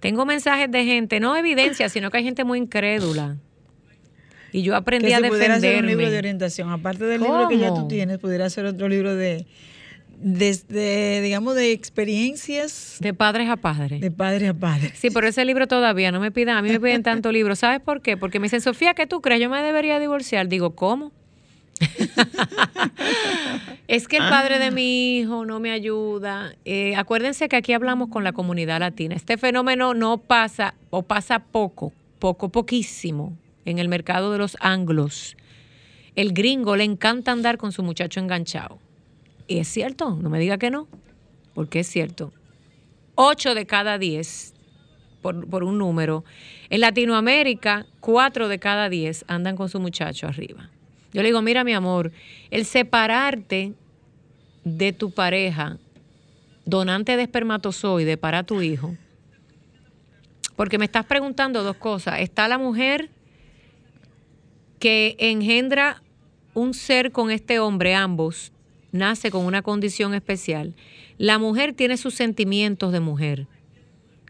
[0.00, 3.38] Tengo mensajes de gente, no evidencia, sino que hay gente muy incrédula.
[4.54, 6.18] Y yo aprendí que a si pudiera ser un libro de defenderme.
[6.18, 9.46] orientación, aparte del libro que ya tú tienes, pudiera ser otro libro de,
[10.16, 14.00] desde, digamos, de experiencias De padres a padres.
[14.00, 14.92] de padre a padre.
[14.94, 17.56] Sí, pero ese libro todavía no me pidan, a mí me piden tanto libro.
[17.56, 18.16] ¿Sabes por qué?
[18.16, 19.40] Porque me dicen, Sofía, ¿qué tú crees?
[19.40, 20.46] Yo me debería divorciar.
[20.46, 21.10] Digo, ¿cómo?
[23.88, 26.54] es que el padre de mi hijo no me ayuda.
[26.64, 29.16] Eh, acuérdense que aquí hablamos con la comunidad latina.
[29.16, 35.36] Este fenómeno no pasa o pasa poco, poco, poquísimo en el mercado de los anglos.
[36.14, 38.78] El gringo le encanta andar con su muchacho enganchado.
[39.46, 40.88] Y es cierto, no me diga que no,
[41.54, 42.32] porque es cierto.
[43.14, 44.54] Ocho de cada diez
[45.22, 46.24] por, por un número.
[46.70, 50.70] En Latinoamérica, cuatro de cada diez andan con su muchacho arriba.
[51.12, 52.10] Yo le digo, mira mi amor,
[52.50, 53.74] el separarte
[54.64, 55.78] de tu pareja,
[56.64, 58.96] donante de espermatozoide para tu hijo,
[60.56, 62.20] porque me estás preguntando dos cosas.
[62.20, 63.10] Está la mujer
[64.84, 66.02] que engendra
[66.52, 68.52] un ser con este hombre, ambos,
[68.92, 70.74] nace con una condición especial.
[71.16, 73.46] La mujer tiene sus sentimientos de mujer.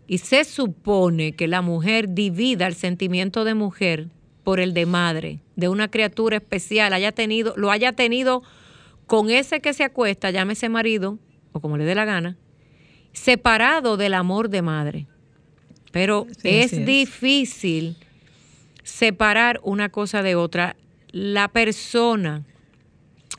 [0.07, 4.11] Y se supone que la mujer divida el sentimiento de mujer
[4.45, 8.45] por el de madre, de una criatura especial, haya tenido, lo haya tenido
[9.09, 11.19] con ese que se acuesta, llámese marido,
[11.51, 12.37] o como le dé la gana,
[13.13, 15.07] separado del amor de madre.
[15.91, 16.87] Pero Sí, es así es.
[16.87, 17.97] difícil
[18.85, 20.77] separar una cosa de otra.
[21.11, 22.43] La persona,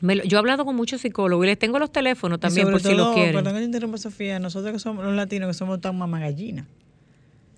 [0.02, 2.80] me lo- yo he hablado con muchos psicólogos y les tengo los teléfonos también por
[2.82, 3.34] si lo todo, quieren.
[3.34, 6.66] Perdón que te interrumpa, Sofía, nosotros que somos los latinos, que somos tan mamagallina.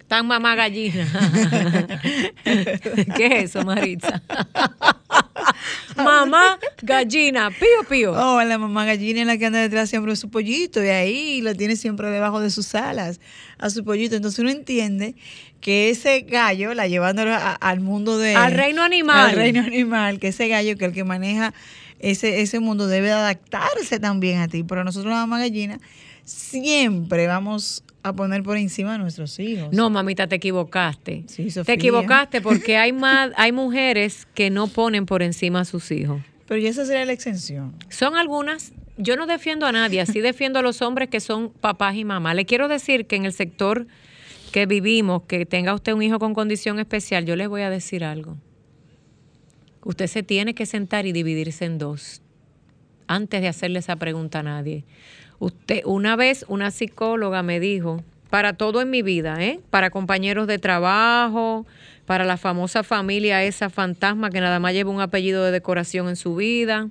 [0.07, 1.07] Tan mamá gallina.
[2.44, 4.22] ¿Qué es eso, Maritza?
[5.96, 8.12] mamá gallina, pío pío.
[8.12, 11.40] Oh, la mamá gallina es la que anda detrás siempre de su pollito y ahí
[11.40, 13.20] lo tiene siempre debajo de sus alas
[13.59, 14.16] a su pollito.
[14.16, 15.14] Entonces uno entiende
[15.61, 18.35] que ese gallo, la llevándolo a- al mundo de...
[18.37, 19.31] Al reino animal.
[19.31, 21.53] Al reino animal, que ese gallo, que el que maneja
[21.98, 24.62] ese, ese mundo debe adaptarse también a ti.
[24.62, 25.81] Pero nosotros la mamá gallina
[26.24, 29.68] siempre vamos a poner por encima a nuestros hijos.
[29.73, 31.25] No, mamita, te equivocaste.
[31.27, 35.90] Sí, te equivocaste porque hay más, hay mujeres que no ponen por encima a sus
[35.90, 36.23] hijos.
[36.47, 37.75] Pero ya esa sería la exención.
[37.90, 41.97] Son algunas, yo no defiendo a nadie, así defiendo a los hombres que son papás
[41.97, 42.35] y mamás.
[42.35, 43.87] Le quiero decir que en el sector
[44.51, 48.03] que vivimos, que tenga usted un hijo con condición especial, yo les voy a decir
[48.03, 48.38] algo.
[49.85, 52.23] Usted se tiene que sentar y dividirse en dos
[53.09, 54.85] antes de hacerle esa pregunta a nadie.
[55.38, 59.61] Usted, una vez una psicóloga me dijo, para todo en mi vida, ¿eh?
[59.70, 61.66] para compañeros de trabajo,
[62.07, 66.16] para la famosa familia esa fantasma que nada más lleva un apellido de decoración en
[66.16, 66.88] su vida.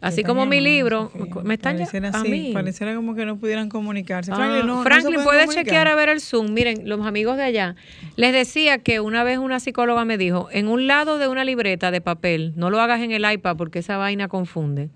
[0.00, 1.42] Así como mi libro, Sofía.
[1.42, 2.52] me están Pareciera llamando a así, mí.
[2.52, 4.30] Pareciera como que no pudieran comunicarse.
[4.30, 5.48] Ah, Franklin, no, Franklin, comunicar.
[5.48, 6.52] chequear a ver el Zoom.
[6.52, 7.76] Miren, los amigos de allá.
[8.14, 11.90] Les decía que una vez una psicóloga me dijo, en un lado de una libreta
[11.90, 14.90] de papel, no lo hagas en el iPad porque esa vaina confunde.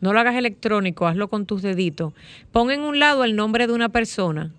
[0.00, 2.12] No lo hagas electrónico, hazlo con tus deditos.
[2.52, 4.52] Pon en un lado el nombre de una persona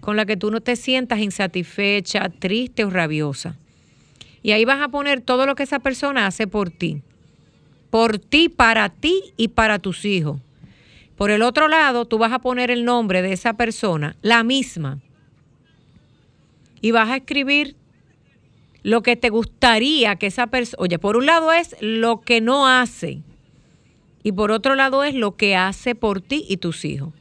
[0.00, 3.56] con la que tú no te sientas insatisfecha, triste o rabiosa.
[4.42, 7.02] Y ahí vas a poner todo lo que esa persona hace por ti.
[7.90, 10.40] Por ti, para ti y para tus hijos.
[11.16, 14.98] Por el otro lado, tú vas a poner el nombre de esa persona, la misma,
[16.82, 17.76] y vas a escribir
[18.82, 22.66] lo que te gustaría que esa persona, oye, por un lado es lo que no
[22.66, 23.22] hace,
[24.22, 27.12] y por otro lado es lo que hace por ti y tus hijos.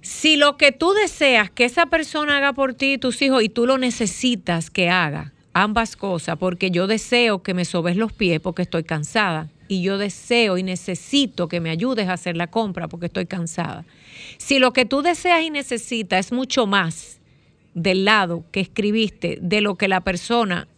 [0.00, 3.48] Si lo que tú deseas que esa persona haga por ti y tus hijos y
[3.48, 8.40] tú lo necesitas que haga, ambas cosas, porque yo deseo que me sobes los pies
[8.40, 12.88] porque estoy cansada y yo deseo y necesito que me ayudes a hacer la compra
[12.88, 13.84] porque estoy cansada.
[14.38, 17.20] Si lo que tú deseas y necesitas es mucho más
[17.74, 20.68] del lado que escribiste de lo que la persona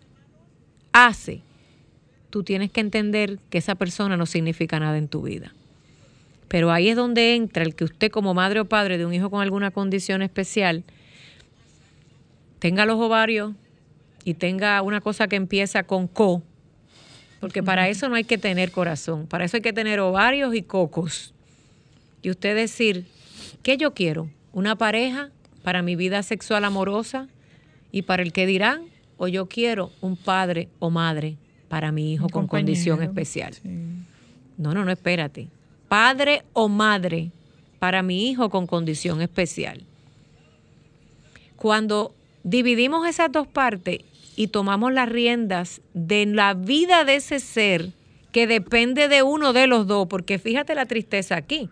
[0.93, 1.41] hace,
[2.35, 5.55] tú tienes que entender que esa persona no significa nada en tu vida.
[6.49, 9.31] Pero ahí es donde entra el que usted como madre o padre de un hijo
[9.31, 10.83] con alguna condición especial
[12.59, 13.53] tenga los ovarios
[14.25, 16.43] y tenga una cosa que empieza con co,
[17.39, 20.63] porque para eso no hay que tener corazón, para eso hay que tener ovarios y
[20.63, 21.33] cocos.
[22.21, 23.05] Y usted decir,
[23.63, 24.29] ¿qué yo quiero?
[24.53, 25.31] ¿Una pareja
[25.63, 27.29] para mi vida sexual amorosa
[27.93, 28.87] Y para el que dirán,
[29.19, 31.37] o yo quiero un padre o madre
[31.69, 33.55] para mi hijo Un con condición especial.
[33.55, 33.69] sí.
[34.57, 35.49] No, no, no, espérate.
[35.89, 37.31] Padre o madre
[37.79, 39.83] para mi hijo con condición especial.
[41.57, 43.99] Cuando dividimos esas dos partes
[44.37, 47.91] y tomamos las riendas de la vida de ese ser
[48.33, 51.69] que depende de uno de los dos, porque fíjate la tristeza aquí.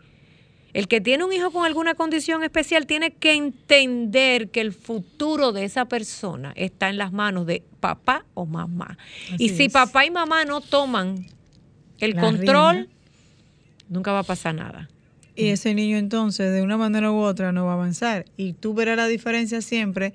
[0.74, 5.52] El que tiene un hijo con alguna condición especial tiene que entender que el futuro
[5.52, 8.96] de esa persona está en las manos de papá o mamá.
[9.38, 9.72] y si es.
[9.72, 11.26] papá y mamá no toman
[11.98, 12.88] el La control,
[13.88, 14.88] nunca va a pasar nada.
[15.34, 18.26] Y ese niño entonces, de una manera u otra, no va a avanzar.
[18.36, 20.12] Y tú verás la diferencia siempre,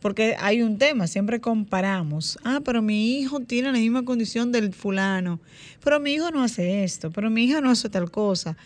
[0.00, 2.38] porque hay un tema, siempre comparamos.
[2.44, 5.40] Ah, pero mi hijo tiene la misma condición del fulano,
[5.82, 8.56] pero mi hijo no hace esto, pero mi hija no hace tal cosa.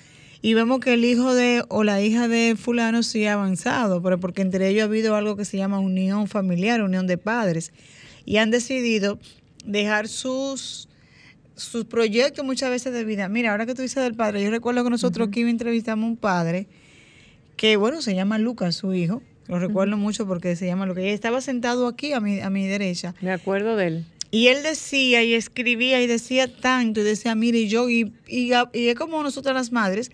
[0.40, 4.20] Y vemos que el hijo de o la hija de fulano sí ha avanzado, pero
[4.20, 7.72] porque entre ellos ha habido algo que se llama unión familiar, unión de padres.
[8.24, 9.18] Y han decidido
[9.64, 10.88] dejar sus
[11.59, 13.29] sus proyectos muchas veces de vida.
[13.29, 16.16] Mira, ahora que tú dices del padre, yo recuerdo que nosotros aquí entrevistamos a un
[16.16, 16.68] padre
[17.57, 19.22] que, bueno, se llama Lucas, su hijo.
[19.48, 21.05] Lo recuerdo mucho porque se llama Lucas.
[21.05, 23.14] Y estaba sentado aquí a mi, a mi derecha.
[23.20, 24.07] Me acuerdo de él.
[24.30, 28.88] Y él decía y escribía y decía tanto y decía, mire, yo, y, y, y
[28.88, 30.10] es como nosotras las madres,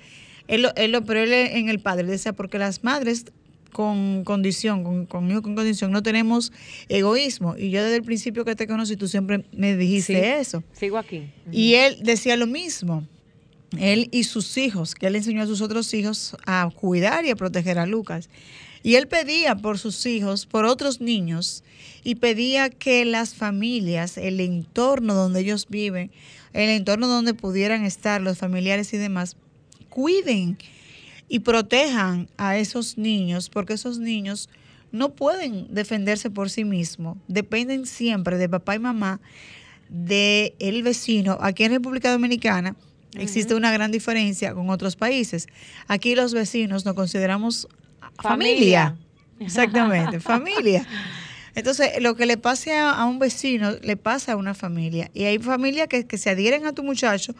[0.47, 3.25] él, lo- él, lo- pero él en el padre decía, porque las madres
[3.73, 6.53] con condición, con, con hijos con condición, no tenemos
[6.89, 7.57] egoísmo.
[7.59, 10.21] Y yo desde el principio que te conocí, tú siempre me dijiste Sí.
[10.41, 10.63] eso.
[10.73, 11.25] Sigo aquí.
[11.51, 13.05] Y él decía lo mismo.
[13.77, 17.35] Él y sus hijos, que él enseñó a sus otros hijos a cuidar y a
[17.37, 18.29] proteger a Lucas.
[18.85, 21.65] Y él pedía por sus hijos, por otros niños,
[22.05, 26.13] y pedía que las familias, el entorno donde ellos viven,
[26.53, 29.39] el entorno donde pudieran estar los familiares y demás,
[29.89, 30.59] cuiden
[31.31, 34.51] y protejan a esos niños, porque esos niños
[34.93, 39.19] no pueden defenderse por sí mismos, dependen siempre de papá y mamá,
[39.89, 41.39] de el vecino.
[41.41, 42.77] Aquí en República Dominicana
[43.15, 45.47] existe una gran diferencia con otros países.
[45.89, 47.67] Aquí los vecinos nos consideramos
[48.21, 48.97] familia.
[49.41, 50.87] Exactamente, familia.
[51.55, 55.11] Entonces, lo que le pase a, un vecino, le pasa a una familia.
[55.15, 57.35] Y hay familias que, que se adhieren a tu muchacho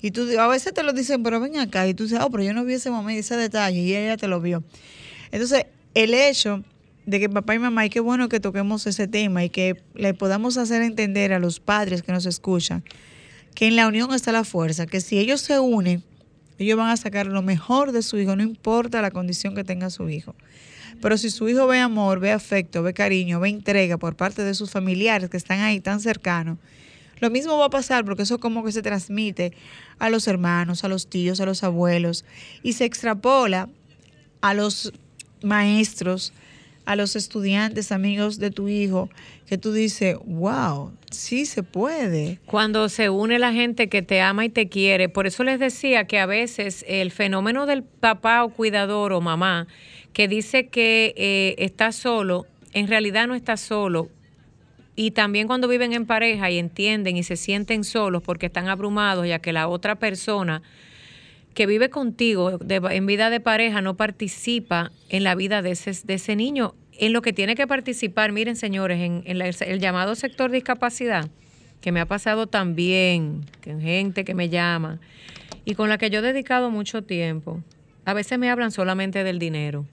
[0.00, 1.86] y tú a veces te lo dicen, pero ven acá.
[1.86, 4.28] Y tú dices, oh, pero yo no vi ese momento, ese detalle, y ella te
[4.28, 4.62] lo vio.
[5.32, 6.64] Entonces, el hecho
[7.04, 10.14] de que papá y mamá, y qué bueno que toquemos ese tema y que le
[10.14, 12.84] podamos hacer entender a los padres que nos escuchan
[13.58, 16.04] que en la unión está la fuerza, que si ellos se unen,
[16.58, 19.90] ellos van a sacar lo mejor de su hijo, no importa la condición que tenga
[19.90, 20.34] su hijo.
[21.00, 24.54] Pero si su hijo ve amor, ve afecto, ve cariño, ve entrega por parte de
[24.54, 26.58] sus familiares que están ahí tan cercanos,
[27.20, 29.52] lo mismo va a pasar porque eso como que se transmite
[29.98, 32.24] a los hermanos, a los tíos, a los abuelos
[32.62, 33.68] y se extrapola
[34.40, 34.92] a los
[35.42, 36.32] maestros,
[36.88, 39.10] a los estudiantes, amigos de tu hijo,
[39.46, 42.40] que tú dices, wow, sí se puede.
[42.46, 46.06] Cuando se une la gente que te ama y te quiere, por eso les decía
[46.06, 49.66] que a veces el fenómeno del papá o cuidador o mamá
[50.14, 54.08] que dice que eh, está solo, en realidad no está solo.
[54.96, 59.28] Y también cuando viven en pareja y entienden y se sienten solos porque están abrumados,
[59.28, 60.62] ya que la otra persona
[61.58, 66.14] que vive contigo en vida de pareja no participa en la vida de ese, de
[66.14, 71.28] ese niño, en lo que tiene que participar, miren señores, en, el llamado sector discapacidad,
[71.80, 75.00] que me ha pasado también, gente que me llama
[75.64, 77.60] y con la que yo he dedicado mucho tiempo.
[78.04, 79.84] A veces me hablan solamente del dinero.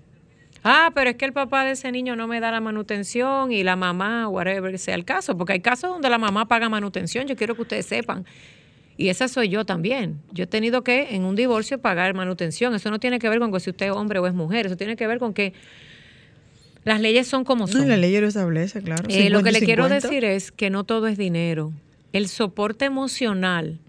[0.63, 3.63] Ah, pero es que el papá de ese niño no me da la manutención y
[3.63, 7.35] la mamá, whatever sea el caso, porque hay casos donde la mamá paga manutención, yo
[7.35, 8.23] quiero que ustedes sepan.
[8.97, 10.21] Y esa soy yo también.
[10.31, 12.73] Yo he tenido que, en un divorcio, pagar manutención.
[12.75, 14.67] Eso no tiene que ver con que si usted es hombre o es mujer.
[14.67, 15.53] Eso tiene que ver con que
[16.85, 17.83] las leyes son como No, son.
[17.83, 19.03] y la ley lo establece, claro.
[19.09, 20.07] Eh, lo que 50 y le quiero 50.
[20.07, 21.73] decir es que no todo es dinero.
[22.13, 23.79] El soporte emocional.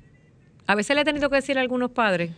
[0.66, 2.32] A veces le he tenido que decir a algunos padres,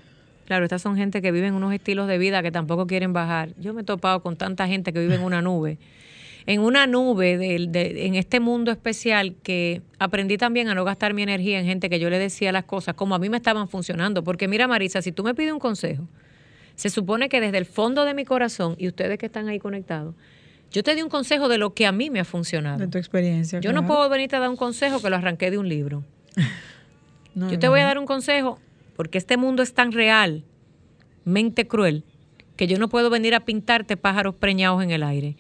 [0.47, 3.51] claro, estas son gente que viven unos estilos de vida que tampoco quieren bajar.
[3.59, 5.79] Yo me he topado con tanta gente que vive en una nube.
[6.51, 11.13] En una nube, del- de- en este mundo especial, que aprendí también a no gastar
[11.13, 13.69] mi energía en gente que yo le decía las cosas como a mí me estaban
[13.69, 14.25] funcionando.
[14.25, 16.09] Porque mira, Marisa, si tú me pides un consejo,
[16.75, 20.15] se supone que desde el fondo de mi corazón, y ustedes que están ahí conectados,
[20.73, 22.79] yo te di un consejo de lo que a mí me ha funcionado.
[22.79, 23.61] De tu experiencia.
[23.61, 26.03] Yo no puedo venirte a dar un consejo que lo arranqué de un libro.
[27.35, 28.59] No, Yo te no, voy a dar un consejo
[28.97, 30.43] porque este mundo es tan real,
[31.25, 32.03] mente cruel,
[32.57, 35.37] que yo no puedo venir a pintarte pájaros preñados en el aire.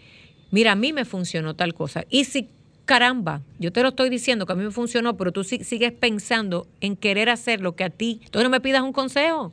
[0.50, 2.04] Mira, a mí me funcionó tal cosa.
[2.10, 2.48] Y si,
[2.86, 5.92] caramba, yo te lo estoy diciendo que a mí me funcionó, pero tú si- sigues
[5.92, 9.52] pensando en querer hacer lo que a ti, entonces no me pidas un consejo.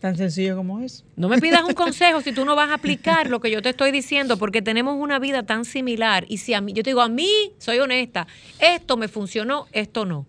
[0.00, 1.02] Tan sencillo como es.
[1.16, 3.70] No me pidas un consejo si tú no vas a aplicar lo que yo te
[3.70, 6.26] estoy diciendo, porque tenemos una vida tan similar.
[6.28, 7.28] Y si a mí, yo te digo, a mí,
[7.58, 8.26] soy honesta,
[8.58, 10.26] esto me funcionó, esto no.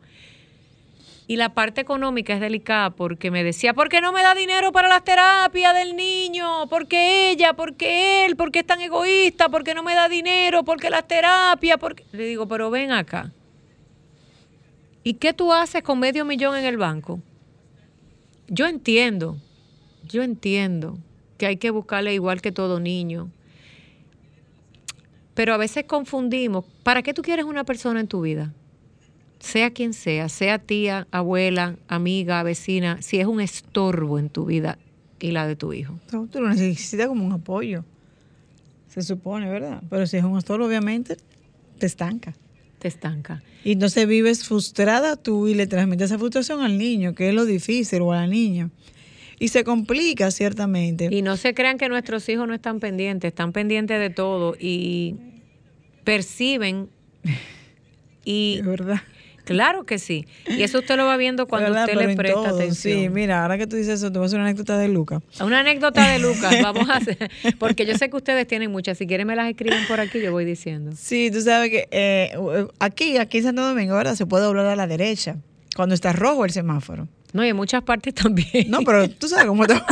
[1.27, 4.71] Y la parte económica es delicada porque me decía, ¿por qué no me da dinero
[4.71, 6.67] para las terapias del niño?
[6.67, 7.53] ¿Por qué ella?
[7.53, 8.35] ¿Por qué él?
[8.35, 9.49] ¿Por qué es tan egoísta?
[9.49, 10.63] ¿Por qué no me da dinero?
[10.63, 11.79] ¿Por qué las terapias?
[12.11, 13.31] Le digo, pero ven acá.
[15.03, 17.19] ¿Y qué tú haces con medio millón en el banco?
[18.47, 19.37] Yo entiendo,
[20.07, 20.99] yo entiendo
[21.37, 23.31] que hay que buscarle igual que todo niño.
[25.33, 28.53] Pero a veces confundimos, ¿para qué tú quieres una persona en tu vida?
[29.45, 34.79] Sea quien sea, sea tía, abuela, amiga, vecina, si es un estorbo en tu vida
[35.19, 35.99] y la de tu hijo.
[36.11, 37.85] No, tú lo necesitas como un apoyo,
[38.89, 39.83] se supone, ¿verdad?
[39.89, 41.17] Pero si es un estorbo, obviamente,
[41.77, 42.33] te estanca.
[42.79, 43.43] Te estanca.
[43.63, 47.45] Y entonces vives frustrada tú y le transmites esa frustración al niño, que es lo
[47.45, 48.71] difícil, o a la niña.
[49.37, 51.09] Y se complica ciertamente.
[51.11, 55.17] Y no se crean que nuestros hijos no están pendientes, están pendientes de todo y
[56.03, 56.89] perciben
[58.25, 59.01] y verdad.
[59.45, 60.25] Claro que sí.
[60.47, 62.99] Y eso usted lo va viendo cuando usted le presta atención.
[62.99, 65.21] Sí, mira, ahora que tú dices eso, te voy a hacer una anécdota de Lucas.
[65.39, 67.31] Una anécdota de Lucas, vamos a hacer.
[67.57, 68.97] Porque yo sé que ustedes tienen muchas.
[68.97, 70.91] Si quieren, me las escriben por aquí, yo voy diciendo.
[70.97, 72.35] Sí, tú sabes que eh,
[72.79, 75.37] aquí, aquí en Santo Domingo, ahora se puede doblar a la derecha
[75.75, 77.07] cuando está rojo el semáforo.
[77.33, 78.69] No, y en muchas partes también.
[78.69, 79.85] No, pero tú sabes cómo está.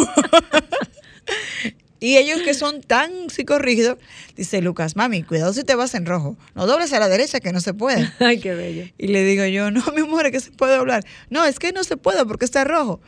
[2.03, 3.97] Y ellos que son tan psicorrígidos,
[4.35, 6.35] dice Lucas, mami, cuidado si te vas en rojo.
[6.53, 8.11] No dobles a la derecha, que no se puede.
[8.19, 8.83] Ay, qué bello.
[8.97, 11.05] Y le digo yo, no, mi amor, es que se puede doblar.
[11.29, 12.99] No, es que no se puede porque está rojo.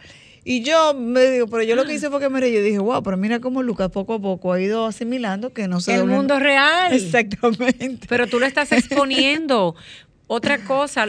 [0.46, 2.54] Y yo me digo, pero yo lo que hice fue que me reí.
[2.54, 5.82] Yo dije, wow, pero mira cómo Lucas poco a poco ha ido asimilando que no
[5.82, 6.93] se El mundo real.
[6.93, 8.08] Exactamente.
[8.08, 9.76] Pero tú lo estás exponiendo.
[10.28, 11.08] Otra cosa,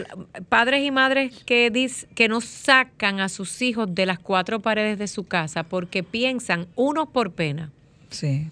[0.49, 4.99] padres y madres que, dis, que no sacan a sus hijos de las cuatro paredes
[4.99, 7.71] de su casa porque piensan, unos por pena,
[8.09, 8.49] Sí.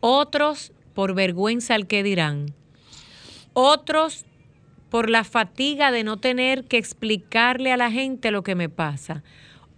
[0.00, 2.54] Otros por vergüenza al que dirán.
[3.52, 4.24] Otros
[4.90, 9.24] por la fatiga de no tener que explicarle a la gente lo que me pasa.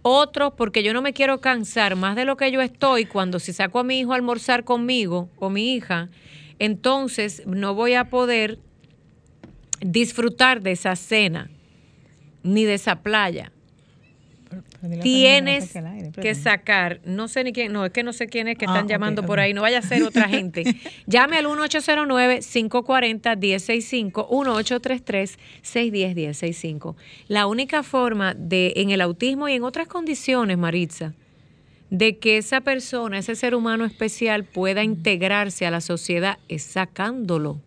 [0.01, 3.51] Otros porque yo no me quiero cansar más de lo que yo estoy cuando si
[3.51, 6.09] saco a mi hijo a almorzar conmigo o mi hija,
[6.59, 8.59] entonces no voy a poder
[9.81, 11.49] disfrutar de esa cena
[12.43, 13.51] ni de esa playa
[15.01, 15.73] tienes
[16.19, 18.85] que sacar, no sé ni quién, no, es que no sé quién es que están
[18.85, 20.63] ah, llamando por ahí, no vaya a ser otra gente.
[21.05, 24.29] Llame al 1809-540-1065,
[25.63, 26.95] 1833-610-1065.
[27.27, 31.13] La única forma de, en el autismo y en otras condiciones, Maritza,
[31.89, 37.59] de que esa persona, ese ser humano especial pueda integrarse a la sociedad es sacándolo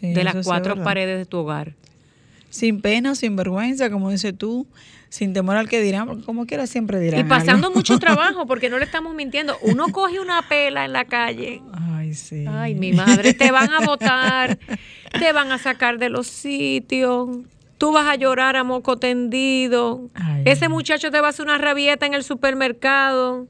[0.00, 1.74] de las cuatro paredes de tu hogar.
[2.50, 4.66] Sin pena, sin vergüenza, como dices tú,
[5.08, 7.20] sin temor al que dirán, como quiera siempre dirán.
[7.20, 9.56] Y pasando mucho trabajo, porque no le estamos mintiendo.
[9.62, 11.62] Uno coge una pela en la calle.
[11.72, 12.44] Ay, sí.
[12.48, 14.58] Ay, mi madre, te van a votar,
[15.18, 17.28] te van a sacar de los sitios.
[17.78, 20.10] Tú vas a llorar a moco tendido.
[20.44, 23.46] Ese muchacho te va a hacer una rabieta en el supermercado.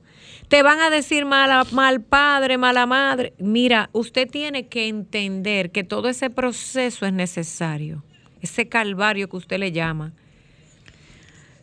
[0.49, 3.33] Te van a decir mal, mal padre, mala madre.
[3.39, 8.03] Mira, usted tiene que entender que todo ese proceso es necesario.
[8.41, 10.13] Ese calvario que usted le llama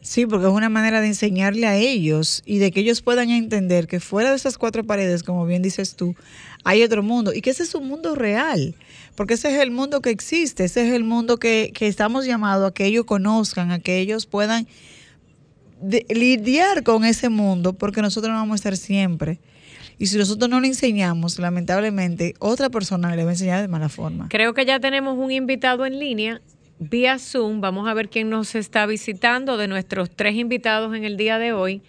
[0.05, 3.87] Sí, porque es una manera de enseñarle a ellos y de que ellos puedan entender
[3.87, 6.15] que fuera de esas cuatro paredes, como bien dices tú,
[6.63, 8.75] hay otro mundo y que ese es un mundo real,
[9.15, 12.71] porque ese es el mundo que existe, ese es el mundo que, estamos llamados a
[12.71, 14.67] que ellos conozcan, a que ellos puedan
[15.81, 19.39] lidiar con ese mundo, porque nosotros no vamos a estar siempre.
[19.97, 23.89] Y si nosotros no le enseñamos, lamentablemente, otra persona le va a enseñar de mala
[23.89, 24.27] forma.
[24.29, 26.41] Creo que ya tenemos un invitado en línea
[26.79, 27.61] vía Zoom.
[27.61, 31.53] Vamos a ver quién nos está visitando de nuestros tres invitados en el día de
[31.53, 31.81] hoy.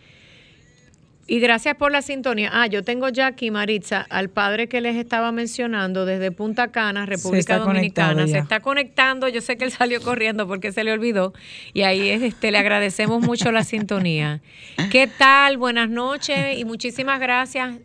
[1.29, 2.51] Y gracias por la sintonía.
[2.53, 7.05] Ah, yo tengo ya aquí, Maritza, al padre que les estaba mencionando desde Punta Cana,
[7.05, 8.29] República Dominicana.
[8.29, 9.27] Se está conectando.
[9.27, 11.33] Yo sé que él salió corriendo porque se le olvidó.
[11.73, 14.41] Y ahí este, le agradecemos mucho la sintonía.
[14.93, 15.57] ¿Qué tal?
[15.57, 17.79] Buenas noches y muchísimas gracias.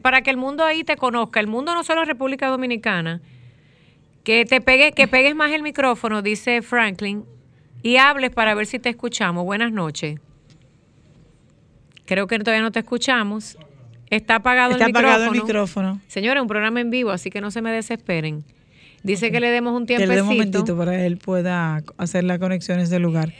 [0.00, 1.40] Para que el mundo ahí te conozca.
[1.40, 3.20] El mundo no solo República Dominicana
[4.24, 7.24] que te pegues, que pegues más el micrófono, dice Franklin,
[7.82, 9.44] y hables para ver si te escuchamos.
[9.44, 10.18] Buenas noches.
[12.06, 13.58] Creo que todavía no te escuchamos.
[14.10, 15.36] Está apagado, Está el, apagado micrófono.
[15.36, 16.00] el micrófono.
[16.08, 18.44] Señora, un programa en vivo, así que no se me desesperen.
[19.02, 20.10] Dice que le demos un tiempecito.
[20.10, 23.32] Que le demos un momentito para que él pueda hacer las conexiones del lugar.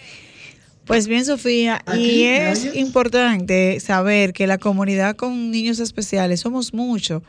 [0.84, 7.22] Pues bien, Sofía, y es importante saber que la comunidad con niños especiales somos muchos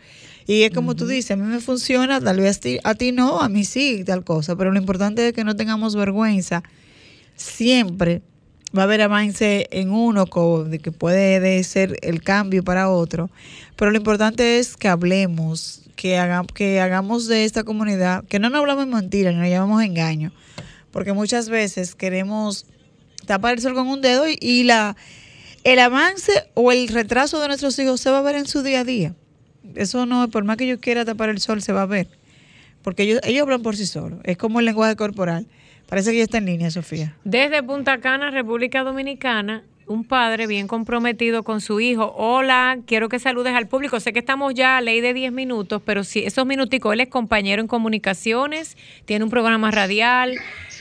[0.48, 3.50] y es como tú dices, a mí me funciona, tal vez a ti, no, a
[3.50, 6.64] mí sí, tal cosa, pero lo importante es que no tengamos vergüenza
[7.36, 8.22] siempre
[8.76, 10.26] va a haber avance en uno
[10.66, 13.30] de que puede ser el cambio para otro,
[13.76, 16.22] pero lo importante es que hablemos, que,
[16.54, 20.32] que hagamos de esta comunidad, que no nos hablamos mentira, ni nos llamamos engaño,
[20.92, 22.66] porque muchas veces queremos
[23.26, 24.96] tapar el sol con un dedo y, la
[25.64, 28.82] el avance o el retraso de nuestros hijos se va a ver en su día
[28.82, 29.16] a día.
[29.76, 32.08] Eso no, por más que yo quiera tapar el sol, se va a ver.
[32.82, 34.20] Porque ellos, ellos hablan por sí solos.
[34.24, 35.48] Es como el lenguaje corporal.
[35.88, 37.16] Parece que ya está en línea, Sofía.
[37.24, 42.14] Desde Punta Cana, República Dominicana, un padre bien comprometido con su hijo.
[42.18, 44.00] Hola, quiero que saludes al público.
[44.00, 47.10] Sé que estamos ya a ley de 10 minutos, pero si esos minuticos, él es
[47.10, 50.36] compañero en comunicaciones, tiene un programa radial,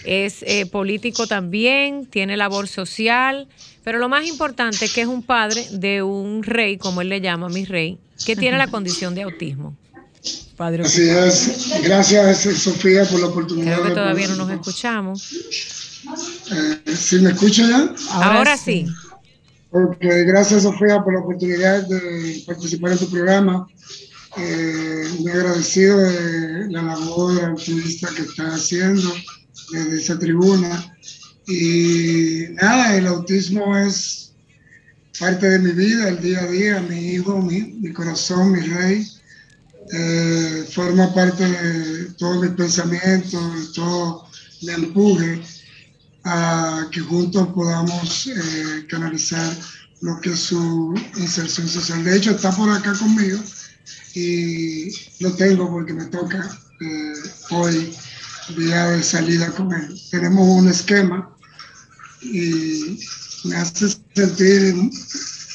[0.05, 3.49] es eh, político también, tiene labor social,
[3.83, 7.21] pero lo más importante es que es un padre de un rey, como él le
[7.21, 9.77] llama, mi rey, que tiene la condición de autismo.
[10.57, 11.83] Padre Así es.
[11.83, 13.75] Gracias, Sofía, por la oportunidad.
[13.75, 15.33] Creo que todavía no nos escuchamos.
[16.53, 17.95] Eh, ¿Sí me escucha ya?
[18.11, 18.87] Ahora, sí.
[19.71, 23.67] Porque gracias, Sofía, por la oportunidad de participar en tu programa.
[24.37, 29.13] Eh, muy agradecido de la labor activista que está haciendo
[29.73, 30.97] desde esa tribuna.
[31.47, 34.24] Y nada, el autismo es
[35.19, 39.09] parte de mi vida, el día a día, mi hijo, mi, corazón, mi rey.
[39.93, 44.27] Eh, forma parte de todos mis pensamientos, todo
[44.63, 45.43] mi empuje
[46.25, 49.55] a que juntos podamos eh, canalizar
[50.01, 52.03] lo que es su inserción social.
[52.03, 53.39] De hecho, está por acá conmigo
[54.15, 54.91] y
[55.21, 56.49] lo tengo porque me toca
[56.81, 57.13] eh,
[57.51, 57.95] hoy
[58.57, 60.01] día de salida con él.
[60.11, 61.31] Tenemos un esquema
[62.23, 62.99] y
[63.45, 64.75] me hace sentir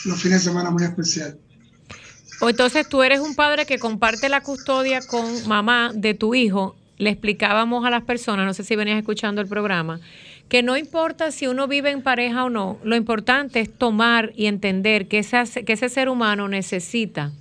[0.05, 1.37] los fines de semana muy especial.
[2.41, 6.75] O entonces tú eres un padre que comparte la custodia con mamá de tu hijo.
[6.97, 9.99] Le explicábamos a las personas, no sé si venías escuchando el programa,
[10.49, 14.47] que no importa si uno vive en pareja o no, lo importante es tomar y
[14.47, 17.31] entender que ese, que ese ser humano necesita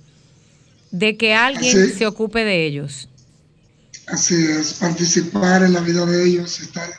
[0.91, 3.09] de que alguien se ocupe de ellos.
[4.07, 6.89] Así es, participar en la vida de ellos, estar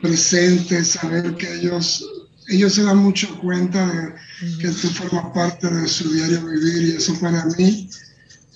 [0.00, 2.04] presente, saber que ellos,
[2.48, 4.14] ellos se dan mucho cuenta de
[4.58, 7.88] que tú formas parte de su diario vivir y eso para mí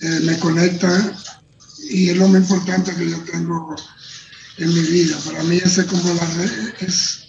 [0.01, 1.17] eh, me conecta
[1.89, 3.75] y es lo más importante que yo tengo
[4.57, 5.17] en mi vida.
[5.25, 6.43] Para mí ese como la,
[6.79, 7.27] es,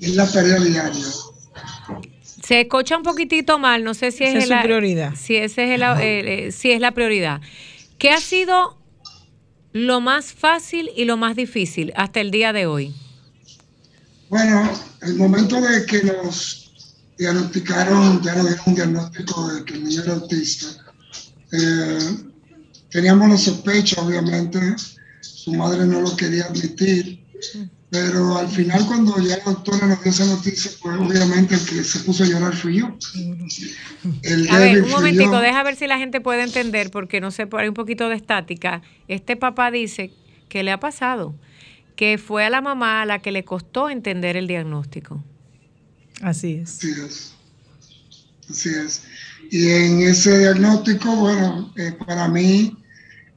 [0.00, 1.06] es la tarea diaria.
[2.42, 5.14] Se escucha un poquitito mal, no sé si es, la prioridad.
[5.14, 7.40] Si, ese es eh, eh, si es la prioridad.
[7.98, 8.78] ¿Qué ha sido
[9.72, 12.94] lo más fácil y lo más difícil hasta el día de hoy?
[14.32, 14.66] Bueno,
[15.02, 16.72] el momento de que nos
[17.18, 20.68] diagnosticaron, ya nos dieron un diagnóstico de que el niño era autista,
[21.52, 22.16] eh,
[22.90, 24.58] teníamos la sospecha, obviamente,
[25.20, 27.22] su madre no lo quería admitir,
[27.90, 31.84] pero al final cuando ya la doctora nos dio esa noticia, pues obviamente el que
[31.84, 32.86] se puso a llorar fui yo.
[34.50, 37.68] a ver, un momentico, deja ver si la gente puede entender, porque no sé, hay
[37.68, 38.80] un poquito de estática.
[39.08, 40.10] Este papá dice
[40.48, 41.34] que le ha pasado,
[41.96, 45.22] que fue a la mamá a la que le costó entender el diagnóstico.
[46.20, 46.76] Así es.
[46.78, 47.34] Así es.
[48.50, 49.02] Así es.
[49.50, 52.76] Y en ese diagnóstico, bueno, eh, para mí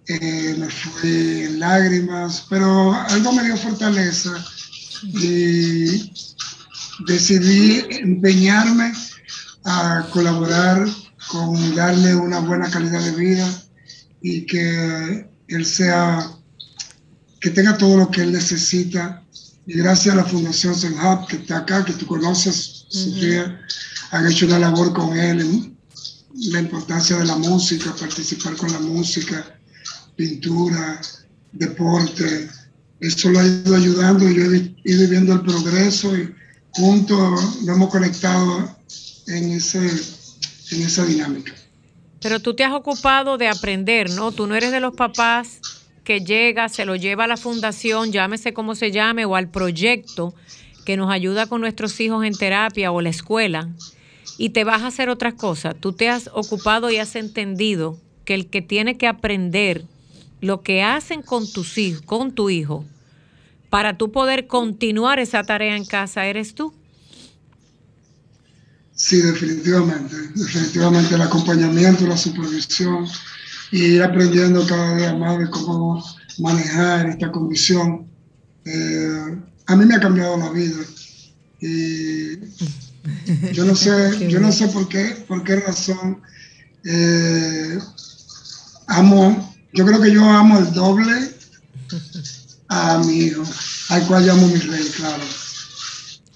[0.08, 4.32] eh, me fui en lágrimas, pero algo me dio fortaleza
[5.04, 6.14] y
[7.08, 8.94] decidí empeñarme
[9.66, 10.88] a colaborar
[11.28, 13.50] con darle una buena calidad de vida
[14.22, 16.32] y que él sea,
[17.40, 19.24] que tenga todo lo que él necesita.
[19.68, 23.60] Y gracias a la Fundación Senhab, que está acá, que tú conoces, Sofía,
[24.12, 25.78] han hecho una labor con él en
[26.52, 29.58] la importancia de la música, participar con la música,
[30.16, 31.02] pintura,
[31.52, 32.50] deporte.
[33.00, 36.34] Eso lo ha ido ayudando y yo he ido viendo el progreso y
[36.72, 38.78] juntos lo hemos conectado
[39.28, 41.54] en, ese, en esa dinámica.
[42.22, 44.32] Pero tú te has ocupado de aprender, ¿no?
[44.32, 45.60] Tú no eres de los papás
[46.06, 50.34] que llega, se lo lleva a la fundación, llámese como se llame, o al proyecto
[50.86, 53.70] que nos ayuda con nuestros hijos en terapia o la escuela,
[54.38, 55.76] y te vas a hacer otras cosas.
[55.80, 59.84] Tú te has ocupado y has entendido que el que tiene que aprender
[60.40, 62.86] lo que hacen con tus hijos, con tu hijo,
[63.70, 66.74] para tú poder continuar esa tarea en casa, eres tú.
[68.94, 73.06] Sí, definitivamente, definitivamente el acompañamiento, la supervisión
[73.72, 76.04] y ir aprendiendo cada día más de cómo
[76.40, 78.08] manejar esta condición.
[78.66, 79.38] Eh,
[79.68, 80.84] a mí me ha cambiado la vida
[81.60, 82.38] y
[83.54, 86.22] yo no sé, yo no sé por qué, por qué razón
[86.84, 87.80] eh,
[88.88, 91.36] amo yo creo que yo amo el doble
[92.70, 93.44] a mi hijo,
[93.90, 95.24] al cual llamo mi rey, claro.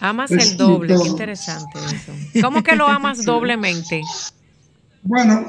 [0.02, 2.14] Amas el doble, qué interesante eso.
[2.42, 4.02] ¿Cómo que lo amas doblemente?
[5.04, 5.48] Bueno,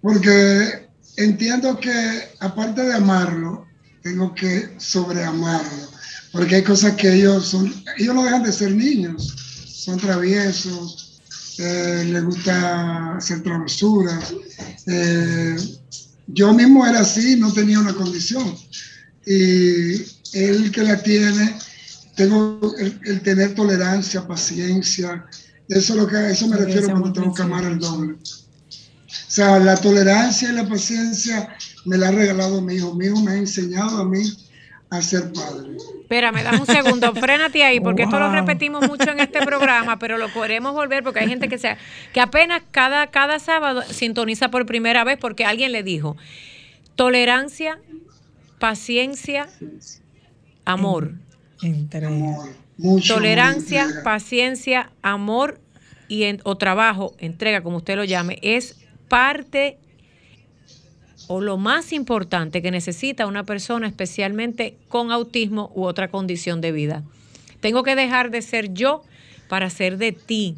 [0.00, 3.66] porque entiendo que aparte de amarlo,
[4.02, 5.88] tengo que sobreamarlo,
[6.32, 9.34] porque hay cosas que ellos son, ellos no dejan de ser niños,
[9.66, 11.20] son traviesos,
[11.58, 14.34] eh, les gusta hacer travesuras.
[14.86, 15.56] Eh,
[16.28, 18.56] yo mismo era así, no tenía una condición.
[19.26, 19.94] Y
[20.32, 21.56] él que la tiene,
[22.16, 25.24] tengo el, tener tolerancia, paciencia,
[25.68, 28.16] eso, lo que, eso me refiero cuando tengo que amar el doble.
[29.32, 31.56] O sea, la tolerancia y la paciencia
[31.86, 32.94] me la ha regalado mi hijo.
[32.94, 34.20] Mi hijo me ha enseñado a mí
[34.90, 35.70] a ser padre.
[36.02, 40.18] Espérame, dame un segundo, frénate ahí, porque esto lo repetimos mucho en este programa, pero
[40.18, 41.78] lo podremos volver porque hay gente que sea,
[42.12, 46.14] que apenas cada, cada sábado sintoniza por primera vez porque alguien le dijo
[46.94, 47.78] tolerancia,
[48.58, 49.48] paciencia,
[50.66, 51.14] amor.
[53.08, 55.58] tolerancia, paciencia, amor
[56.06, 58.81] y o trabajo, entrega, como usted lo llame, es
[59.12, 59.76] parte
[61.26, 66.72] o lo más importante que necesita una persona, especialmente con autismo u otra condición de
[66.72, 67.02] vida.
[67.60, 69.02] Tengo que dejar de ser yo
[69.50, 70.56] para ser de ti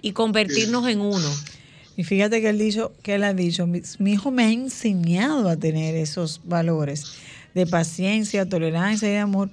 [0.00, 1.30] y convertirnos en uno.
[1.98, 5.56] Y fíjate que él, dicho, que él ha dicho, mi, hijo me ha enseñado a
[5.58, 7.18] tener esos valores
[7.54, 9.50] de paciencia, tolerancia y amor,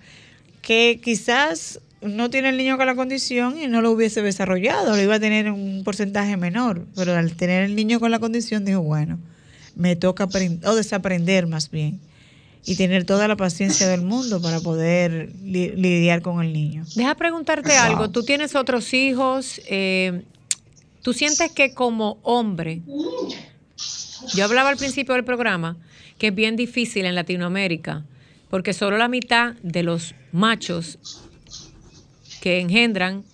[0.61, 5.01] que quizás no tiene el niño con la condición y no lo hubiese desarrollado, lo
[5.01, 8.82] iba a tener un porcentaje menor, pero al tener el niño con la condición dijo,
[8.82, 9.20] bueno,
[9.76, 11.99] me toca aprender, o desaprender más bien,
[12.66, 16.84] y tener toda la paciencia del mundo para poder lidiar con el niño.
[16.95, 20.24] Deja preguntarte algo, tú tienes otros hijos, eh,
[21.01, 22.82] tú sientes que como hombre,
[24.34, 25.78] yo hablaba al principio del programa,
[26.18, 28.06] que es bien difícil en Latinoamérica,
[28.49, 30.97] porque solo la mitad de los machos
[32.46, 33.26] que engendran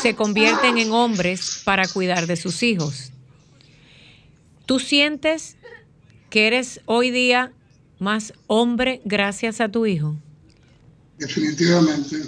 [0.00, 3.12] se convierten en hombres para cuidar de sus hijos.
[4.64, 5.56] ¿Tú sientes
[6.30, 7.52] que eres hoy día
[7.98, 10.16] más hombre gracias a tu hijo?
[11.18, 12.22] Definitivamente.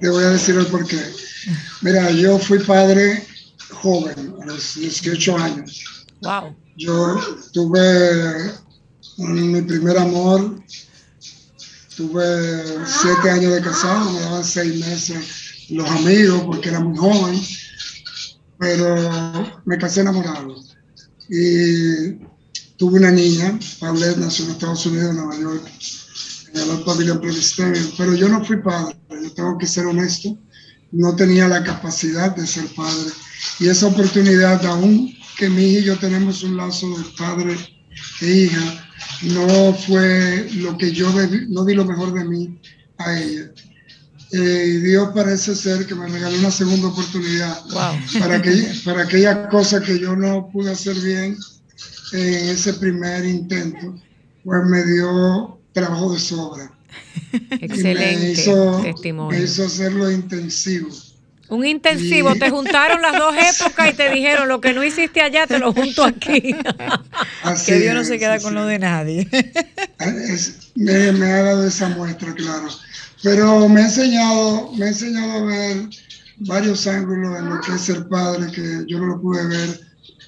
[0.00, 1.02] Te voy a decir el porqué.
[1.82, 3.26] Mira, yo fui padre
[3.70, 6.06] joven, a los 18 años.
[6.22, 6.54] Wow.
[6.76, 7.18] Yo
[7.52, 8.52] tuve
[9.16, 10.62] mi primer amor
[11.98, 17.40] Tuve siete años de casado, me daban seis meses los amigos porque era muy joven,
[18.56, 20.54] pero me casé enamorado.
[21.28, 22.14] Y
[22.76, 25.68] tuve una niña, Paulette nació en Estados Unidos, en Nueva York,
[26.54, 30.38] en el Pavilion Presbyterian, pero yo no fui padre, yo tengo que ser honesto,
[30.92, 33.10] no tenía la capacidad de ser padre.
[33.58, 37.56] Y esa oportunidad, aún que mi hija y yo tenemos un lazo de padre
[38.20, 38.87] e hija,
[39.22, 41.12] no fue lo que yo
[41.48, 42.58] no di lo mejor de mí
[42.98, 43.50] a ella.
[44.30, 47.58] Eh, y Dios parece ser que me regaló una segunda oportunidad
[48.18, 51.36] para, que, para aquella cosa que yo no pude hacer bien
[52.12, 53.94] en ese primer intento,
[54.44, 56.78] pues me dio trabajo de sobra.
[57.50, 58.44] Excelente
[58.82, 59.38] testimonio.
[59.38, 60.88] Me hizo hacerlo intensivo.
[61.48, 65.46] Un intensivo, te juntaron las dos épocas y te dijeron lo que no hiciste allá
[65.46, 66.54] te lo junto aquí.
[67.66, 69.28] que Dios no se queda con lo de nadie.
[70.74, 72.68] me, ha dado esa muestra, claro.
[73.22, 75.88] Pero me ha enseñado, me ha enseñado a ver
[76.40, 79.80] varios ángulos en lo que es ser padre que yo no lo pude ver,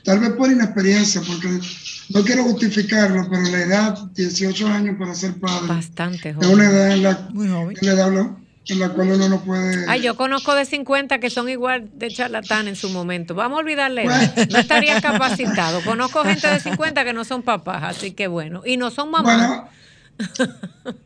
[0.04, 1.60] tal vez por inexperiencia, porque
[2.08, 6.48] no quiero justificarlo, pero la edad, 18 años para ser padre, Bastante joven.
[6.48, 7.76] es una edad en la, Muy joven.
[7.80, 8.30] En la edad,
[8.68, 9.84] en la cual uno no puede...
[9.88, 13.34] Ay, yo conozco de 50 que son igual de charlatán en su momento.
[13.34, 14.04] Vamos a olvidarle.
[14.04, 15.80] no estaría capacitado.
[15.82, 18.62] Conozco gente de 50 que no son papás, así que bueno.
[18.64, 19.36] Y no son mamás.
[19.36, 19.68] Bueno,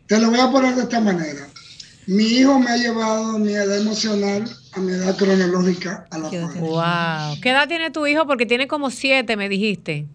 [0.07, 1.49] te lo voy a poner de esta manera.
[2.07, 7.41] Mi hijo me ha llevado mi edad emocional a mi edad cronológica a la Wow.
[7.41, 8.27] ¿Qué edad tiene tu hijo?
[8.27, 10.07] Porque tiene como siete, me dijiste.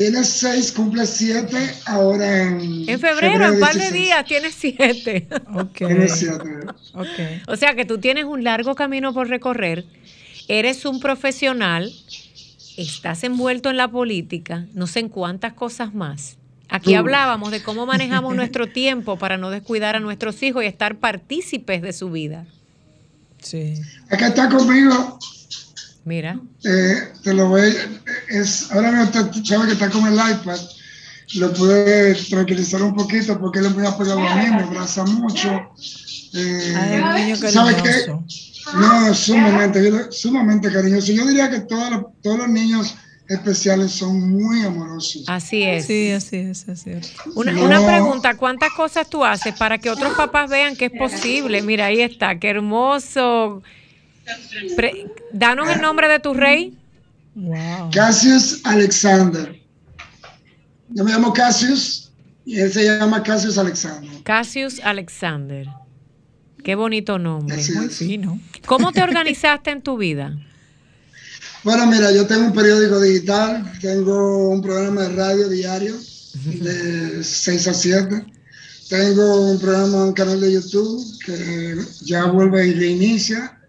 [0.00, 2.88] Tiene seis, cumple siete ahora en.
[2.88, 5.28] En febrero, en un par de días, tiene siete.
[5.52, 5.76] Ok.
[5.76, 6.60] Tiene siete.
[6.94, 7.42] Okay.
[7.46, 9.84] O sea que tú tienes un largo camino por recorrer.
[10.48, 11.92] Eres un profesional,
[12.78, 16.38] estás envuelto en la política, no sé en cuántas cosas más.
[16.70, 20.96] Aquí hablábamos de cómo manejamos nuestro tiempo para no descuidar a nuestros hijos y estar
[20.96, 22.46] partícipes de su vida.
[23.42, 23.74] Sí.
[24.08, 25.18] Acá está conmigo
[26.10, 26.40] Mira.
[26.64, 27.72] Eh, te lo voy.
[28.28, 30.58] Es, ahora mismo tú sabes que está con el iPad.
[31.34, 35.48] Lo pude tranquilizar un poquito porque él es muy apegado a mí, me abraza mucho.
[36.34, 38.12] Eh, Ay, ¿Sabes qué?
[38.74, 41.12] No, sumamente, sumamente cariñoso.
[41.12, 42.96] Yo diría que todos los, todos los niños
[43.28, 45.22] especiales son muy amorosos.
[45.28, 45.86] Así es.
[45.86, 47.12] Sí, así es, así es.
[47.36, 47.66] Una, No.
[47.66, 51.62] una pregunta, ¿cuántas cosas tú haces para que otros papás vean que es posible?
[51.62, 53.62] Mira, ahí está, qué hermoso.
[54.76, 56.76] Pre- danos el nombre de tu rey.
[57.34, 57.90] Wow.
[57.92, 59.58] Cassius Alexander.
[60.90, 62.10] Yo me llamo Cassius
[62.44, 64.10] y él se llama Cassius Alexander.
[64.24, 65.66] Cassius Alexander.
[66.64, 67.56] Qué bonito nombre.
[67.56, 67.96] Así Muy es.
[67.96, 68.40] fino.
[68.66, 70.36] ¿Cómo te organizaste en tu vida?
[71.62, 75.94] Bueno, mira, yo tengo un periódico digital, tengo un programa de radio diario
[76.44, 78.24] de 6 a 7.
[78.88, 83.59] Tengo un programa, un canal de YouTube que ya vuelve y reinicia.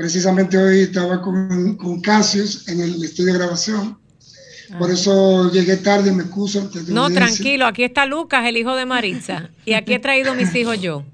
[0.00, 3.98] Precisamente hoy estaba con, con Cassius en el estudio de grabación.
[4.78, 6.70] Por eso llegué tarde y me excuso.
[6.88, 7.26] No, audiencia.
[7.26, 9.50] tranquilo, aquí está Lucas, el hijo de Maritza.
[9.66, 11.04] Y aquí he traído mis hijos yo.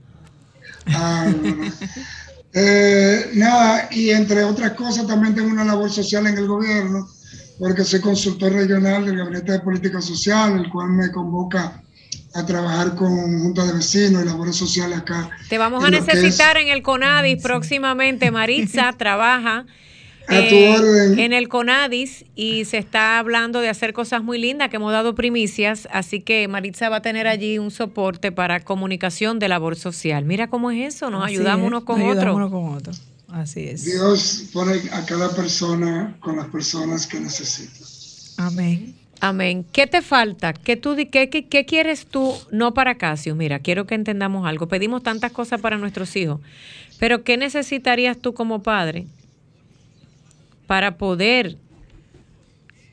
[0.86, 1.72] Ah, bueno.
[2.58, 7.08] Eh, nada, y entre otras cosas también tengo una labor social en el gobierno,
[7.58, 11.82] porque soy consultor regional del Gabinete de Política Social, el cual me convoca
[12.36, 15.30] a trabajar con juntas de vecinos y labores sociales acá.
[15.48, 18.30] Te vamos a es- necesitar en el CONADIS próximamente.
[18.30, 19.66] Maritza trabaja
[20.28, 21.18] A tu eh, orden.
[21.20, 25.14] en el CONADIS y se está hablando de hacer cosas muy lindas que hemos dado
[25.14, 30.24] primicias, así que Maritza va a tener allí un soporte para comunicación de labor social.
[30.24, 32.36] Mira cómo es eso, nos Así ayudamos es, unos con nos ayudamos otros.
[32.36, 32.92] uno con otro.
[33.28, 33.84] Así es.
[33.84, 37.84] Dios pone a cada persona con las personas que necesita.
[38.38, 38.95] Amén.
[39.20, 39.64] Amén.
[39.72, 40.52] ¿Qué te falta?
[40.52, 42.34] ¿Qué, tú, qué, qué, qué quieres tú?
[42.50, 43.34] No para Casio.
[43.34, 44.68] Mira, quiero que entendamos algo.
[44.68, 46.40] Pedimos tantas cosas para nuestros hijos.
[46.98, 49.06] Pero ¿qué necesitarías tú como padre
[50.66, 51.56] para poder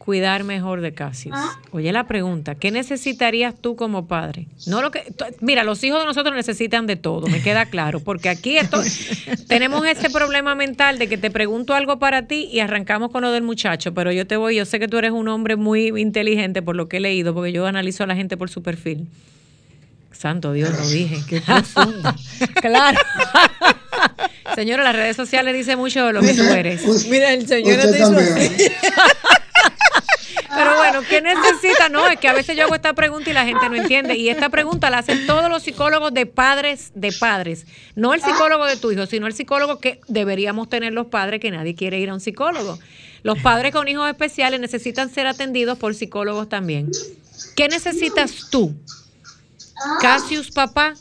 [0.04, 1.36] cuidar mejor de Casius?
[1.72, 4.48] Oye la pregunta, ¿qué necesitarías tú como padre?
[4.68, 5.04] No lo que
[5.40, 8.82] mira, los hijos de nosotros necesitan de todo, me queda claro, porque aquí esto,
[9.48, 13.32] tenemos ese problema mental de que te pregunto algo para ti y arrancamos con lo
[13.32, 16.62] del muchacho, pero yo te voy, yo sé que tú eres un hombre muy inteligente
[16.62, 19.08] por lo que he leído, porque yo analizo a la gente por su perfil.
[20.12, 21.18] Santo Dios, lo dije.
[21.28, 22.14] Qué profundo.
[22.62, 23.00] claro.
[24.56, 26.84] Señora, las redes sociales dicen mucho de lo que tú eres.
[26.86, 28.14] Usted- Mira, el señor te hizo.
[30.64, 31.90] Pero bueno, ¿qué necesita?
[31.90, 34.16] No, es que a veces yo hago esta pregunta y la gente no entiende.
[34.16, 37.66] Y esta pregunta la hacen todos los psicólogos de padres de padres.
[37.96, 41.52] No el psicólogo de tu hijo, sino el psicólogo que deberíamos tener los padres, que
[41.52, 42.80] nadie quiere ir a un psicólogo.
[43.24, 46.92] Los padres con hijos especiales necesitan ser atendidos por psicólogos también.
[47.56, 48.74] ¿Qué necesitas tú,
[50.02, 50.94] Casius papá,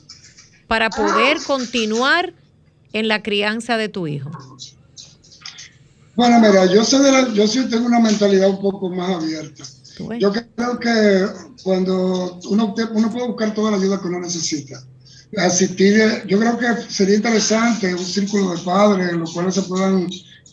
[0.67, 2.33] para poder continuar
[2.93, 4.31] en la crianza de tu hijo?
[6.15, 9.65] Bueno, mira, yo soy de la- yo sí tengo una mentalidad un poco más abierta.
[10.19, 11.27] Yo creo que
[11.63, 14.83] cuando uno, puede buscar toda la ayuda que uno necesita.
[15.39, 20.07] Asistir, yo creo que sería interesante un círculo de padres en los cuales se puedan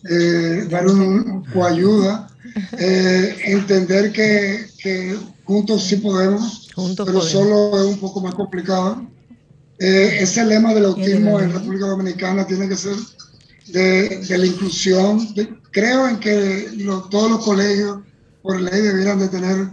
[0.09, 2.27] eh, dar un coayuda,
[2.77, 7.29] eh, entender que, que juntos sí podemos, Juntos pero podemos.
[7.29, 9.05] solo es un poco más complicado.
[9.79, 12.95] Eh, ese lema del autismo en República Dominicana tiene que ser
[13.71, 15.33] de, de la inclusión.
[15.33, 17.99] De- creo en que lo- todos los colegios,
[18.41, 19.67] por ley, debieran de tener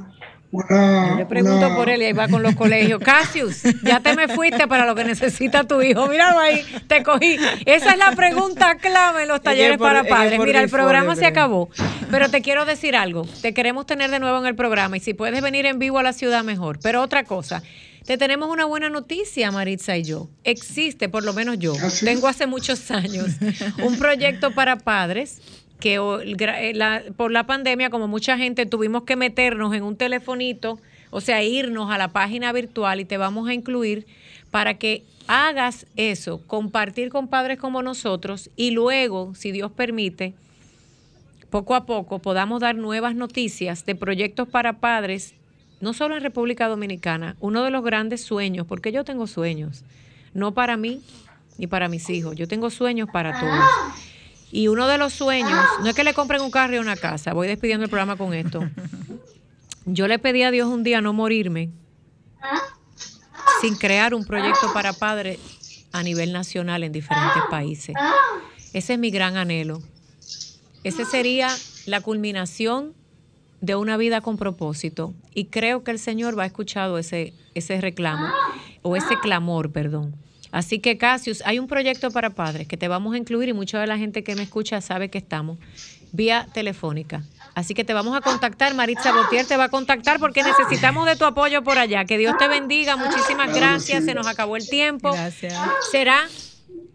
[0.53, 1.11] una...
[1.11, 3.01] Yo le pregunto una- por él y ahí va con los colegios.
[3.03, 6.07] Casius, ya te me fuiste para lo que necesita tu hijo.
[6.09, 7.37] Míralo ahí, te cogí.
[7.67, 10.39] Esa es la pregunta clave en los talleres por- para padres.
[10.41, 11.69] Mira, el programa se acabó,
[12.11, 13.27] pero te quiero decir algo.
[13.43, 16.03] Te queremos tener de nuevo en el programa y si puedes venir en vivo a
[16.03, 16.79] la ciudad, mejor.
[16.83, 17.63] Pero otra cosa.
[18.07, 20.29] Te tenemos una buena noticia, Maritza y yo.
[20.45, 23.33] Existe, por lo menos yo, ¿Ah, tengo hace muchos años,
[23.83, 25.41] un proyecto para padres
[25.81, 30.79] que eh, la- por la pandemia, como mucha gente, tuvimos que meternos en un telefonito,
[31.11, 34.07] o sea, irnos a la página virtual y te vamos a incluir
[34.53, 40.35] para que hagas eso, compartir con padres como nosotros y luego, si Dios permite,
[41.51, 45.35] poco a poco podamos dar nuevas noticias de proyectos para padres,
[45.81, 49.85] no solo en República Dominicana, uno de los grandes sueños, porque yo tengo sueños,
[50.35, 51.03] no para mí
[51.59, 53.65] ni para mis hijos, yo tengo sueños para todos.
[54.53, 57.33] Y uno de los sueños, no es que le compren un carro y una casa,
[57.33, 58.69] voy despidiendo el programa con esto.
[59.85, 61.71] Yo le pedí a Dios un día no morirme
[63.61, 65.39] sin crear un proyecto para padres
[65.93, 67.95] a nivel nacional en diferentes países.
[68.73, 69.83] Ese es mi gran anhelo.
[70.85, 71.49] Ese sería
[71.87, 72.95] la culminación
[73.67, 75.13] de una vida con propósito.
[75.35, 78.29] Y creo que el Señor va a escuchado ese, ese reclamo,
[78.83, 80.15] o ese clamor, perdón.
[80.53, 83.81] Así que, Casius, hay un proyecto para padres que te vamos a incluir y mucha
[83.81, 85.59] de la gente que me escucha sabe que estamos
[86.13, 87.25] vía telefónica.
[87.55, 91.17] Así que te vamos a contactar, Maritza Botier te va a contactar porque necesitamos de
[91.17, 92.05] tu apoyo por allá.
[92.05, 95.13] Que Dios te bendiga, muchísimas gracias, se nos acabó el tiempo.
[95.13, 95.55] Gracias.
[95.91, 96.27] Será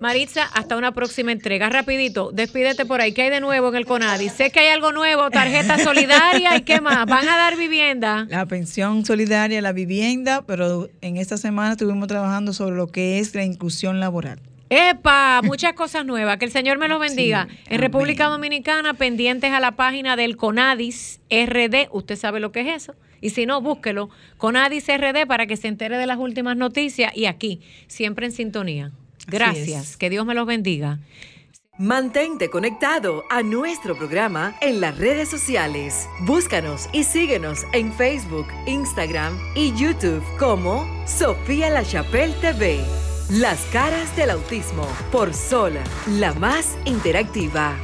[0.01, 1.69] Maritza, hasta una próxima entrega.
[1.69, 3.13] Rapidito, despídete por ahí.
[3.13, 4.29] ¿Qué hay de nuevo en el CONADI?
[4.29, 7.05] Sé que hay algo nuevo, tarjeta solidaria y qué más.
[7.05, 8.25] ¿Van a dar vivienda?
[8.27, 13.35] La pensión solidaria, la vivienda, pero en esta semana estuvimos trabajando sobre lo que es
[13.35, 14.39] la inclusión laboral.
[14.71, 15.41] ¡Epa!
[15.43, 16.37] Muchas cosas nuevas.
[16.37, 17.47] Que el Señor me los bendiga.
[17.69, 21.89] en República Dominicana, pendientes a la página del CONADIS RD.
[21.91, 22.95] Usted sabe lo que es eso.
[23.21, 24.09] Y si no, búsquelo.
[24.37, 27.15] CONADIS RD para que se entere de las últimas noticias.
[27.15, 28.91] Y aquí, siempre en sintonía.
[29.27, 29.97] Gracias.
[29.97, 30.99] Que Dios me los bendiga.
[31.77, 36.07] Mantente conectado a nuestro programa en las redes sociales.
[36.21, 42.79] Búscanos y síguenos en Facebook, Instagram y YouTube como Sofía La Chapelle TV.
[43.31, 45.73] Las caras del autismo por Sol,
[46.07, 47.75] la más interactiva.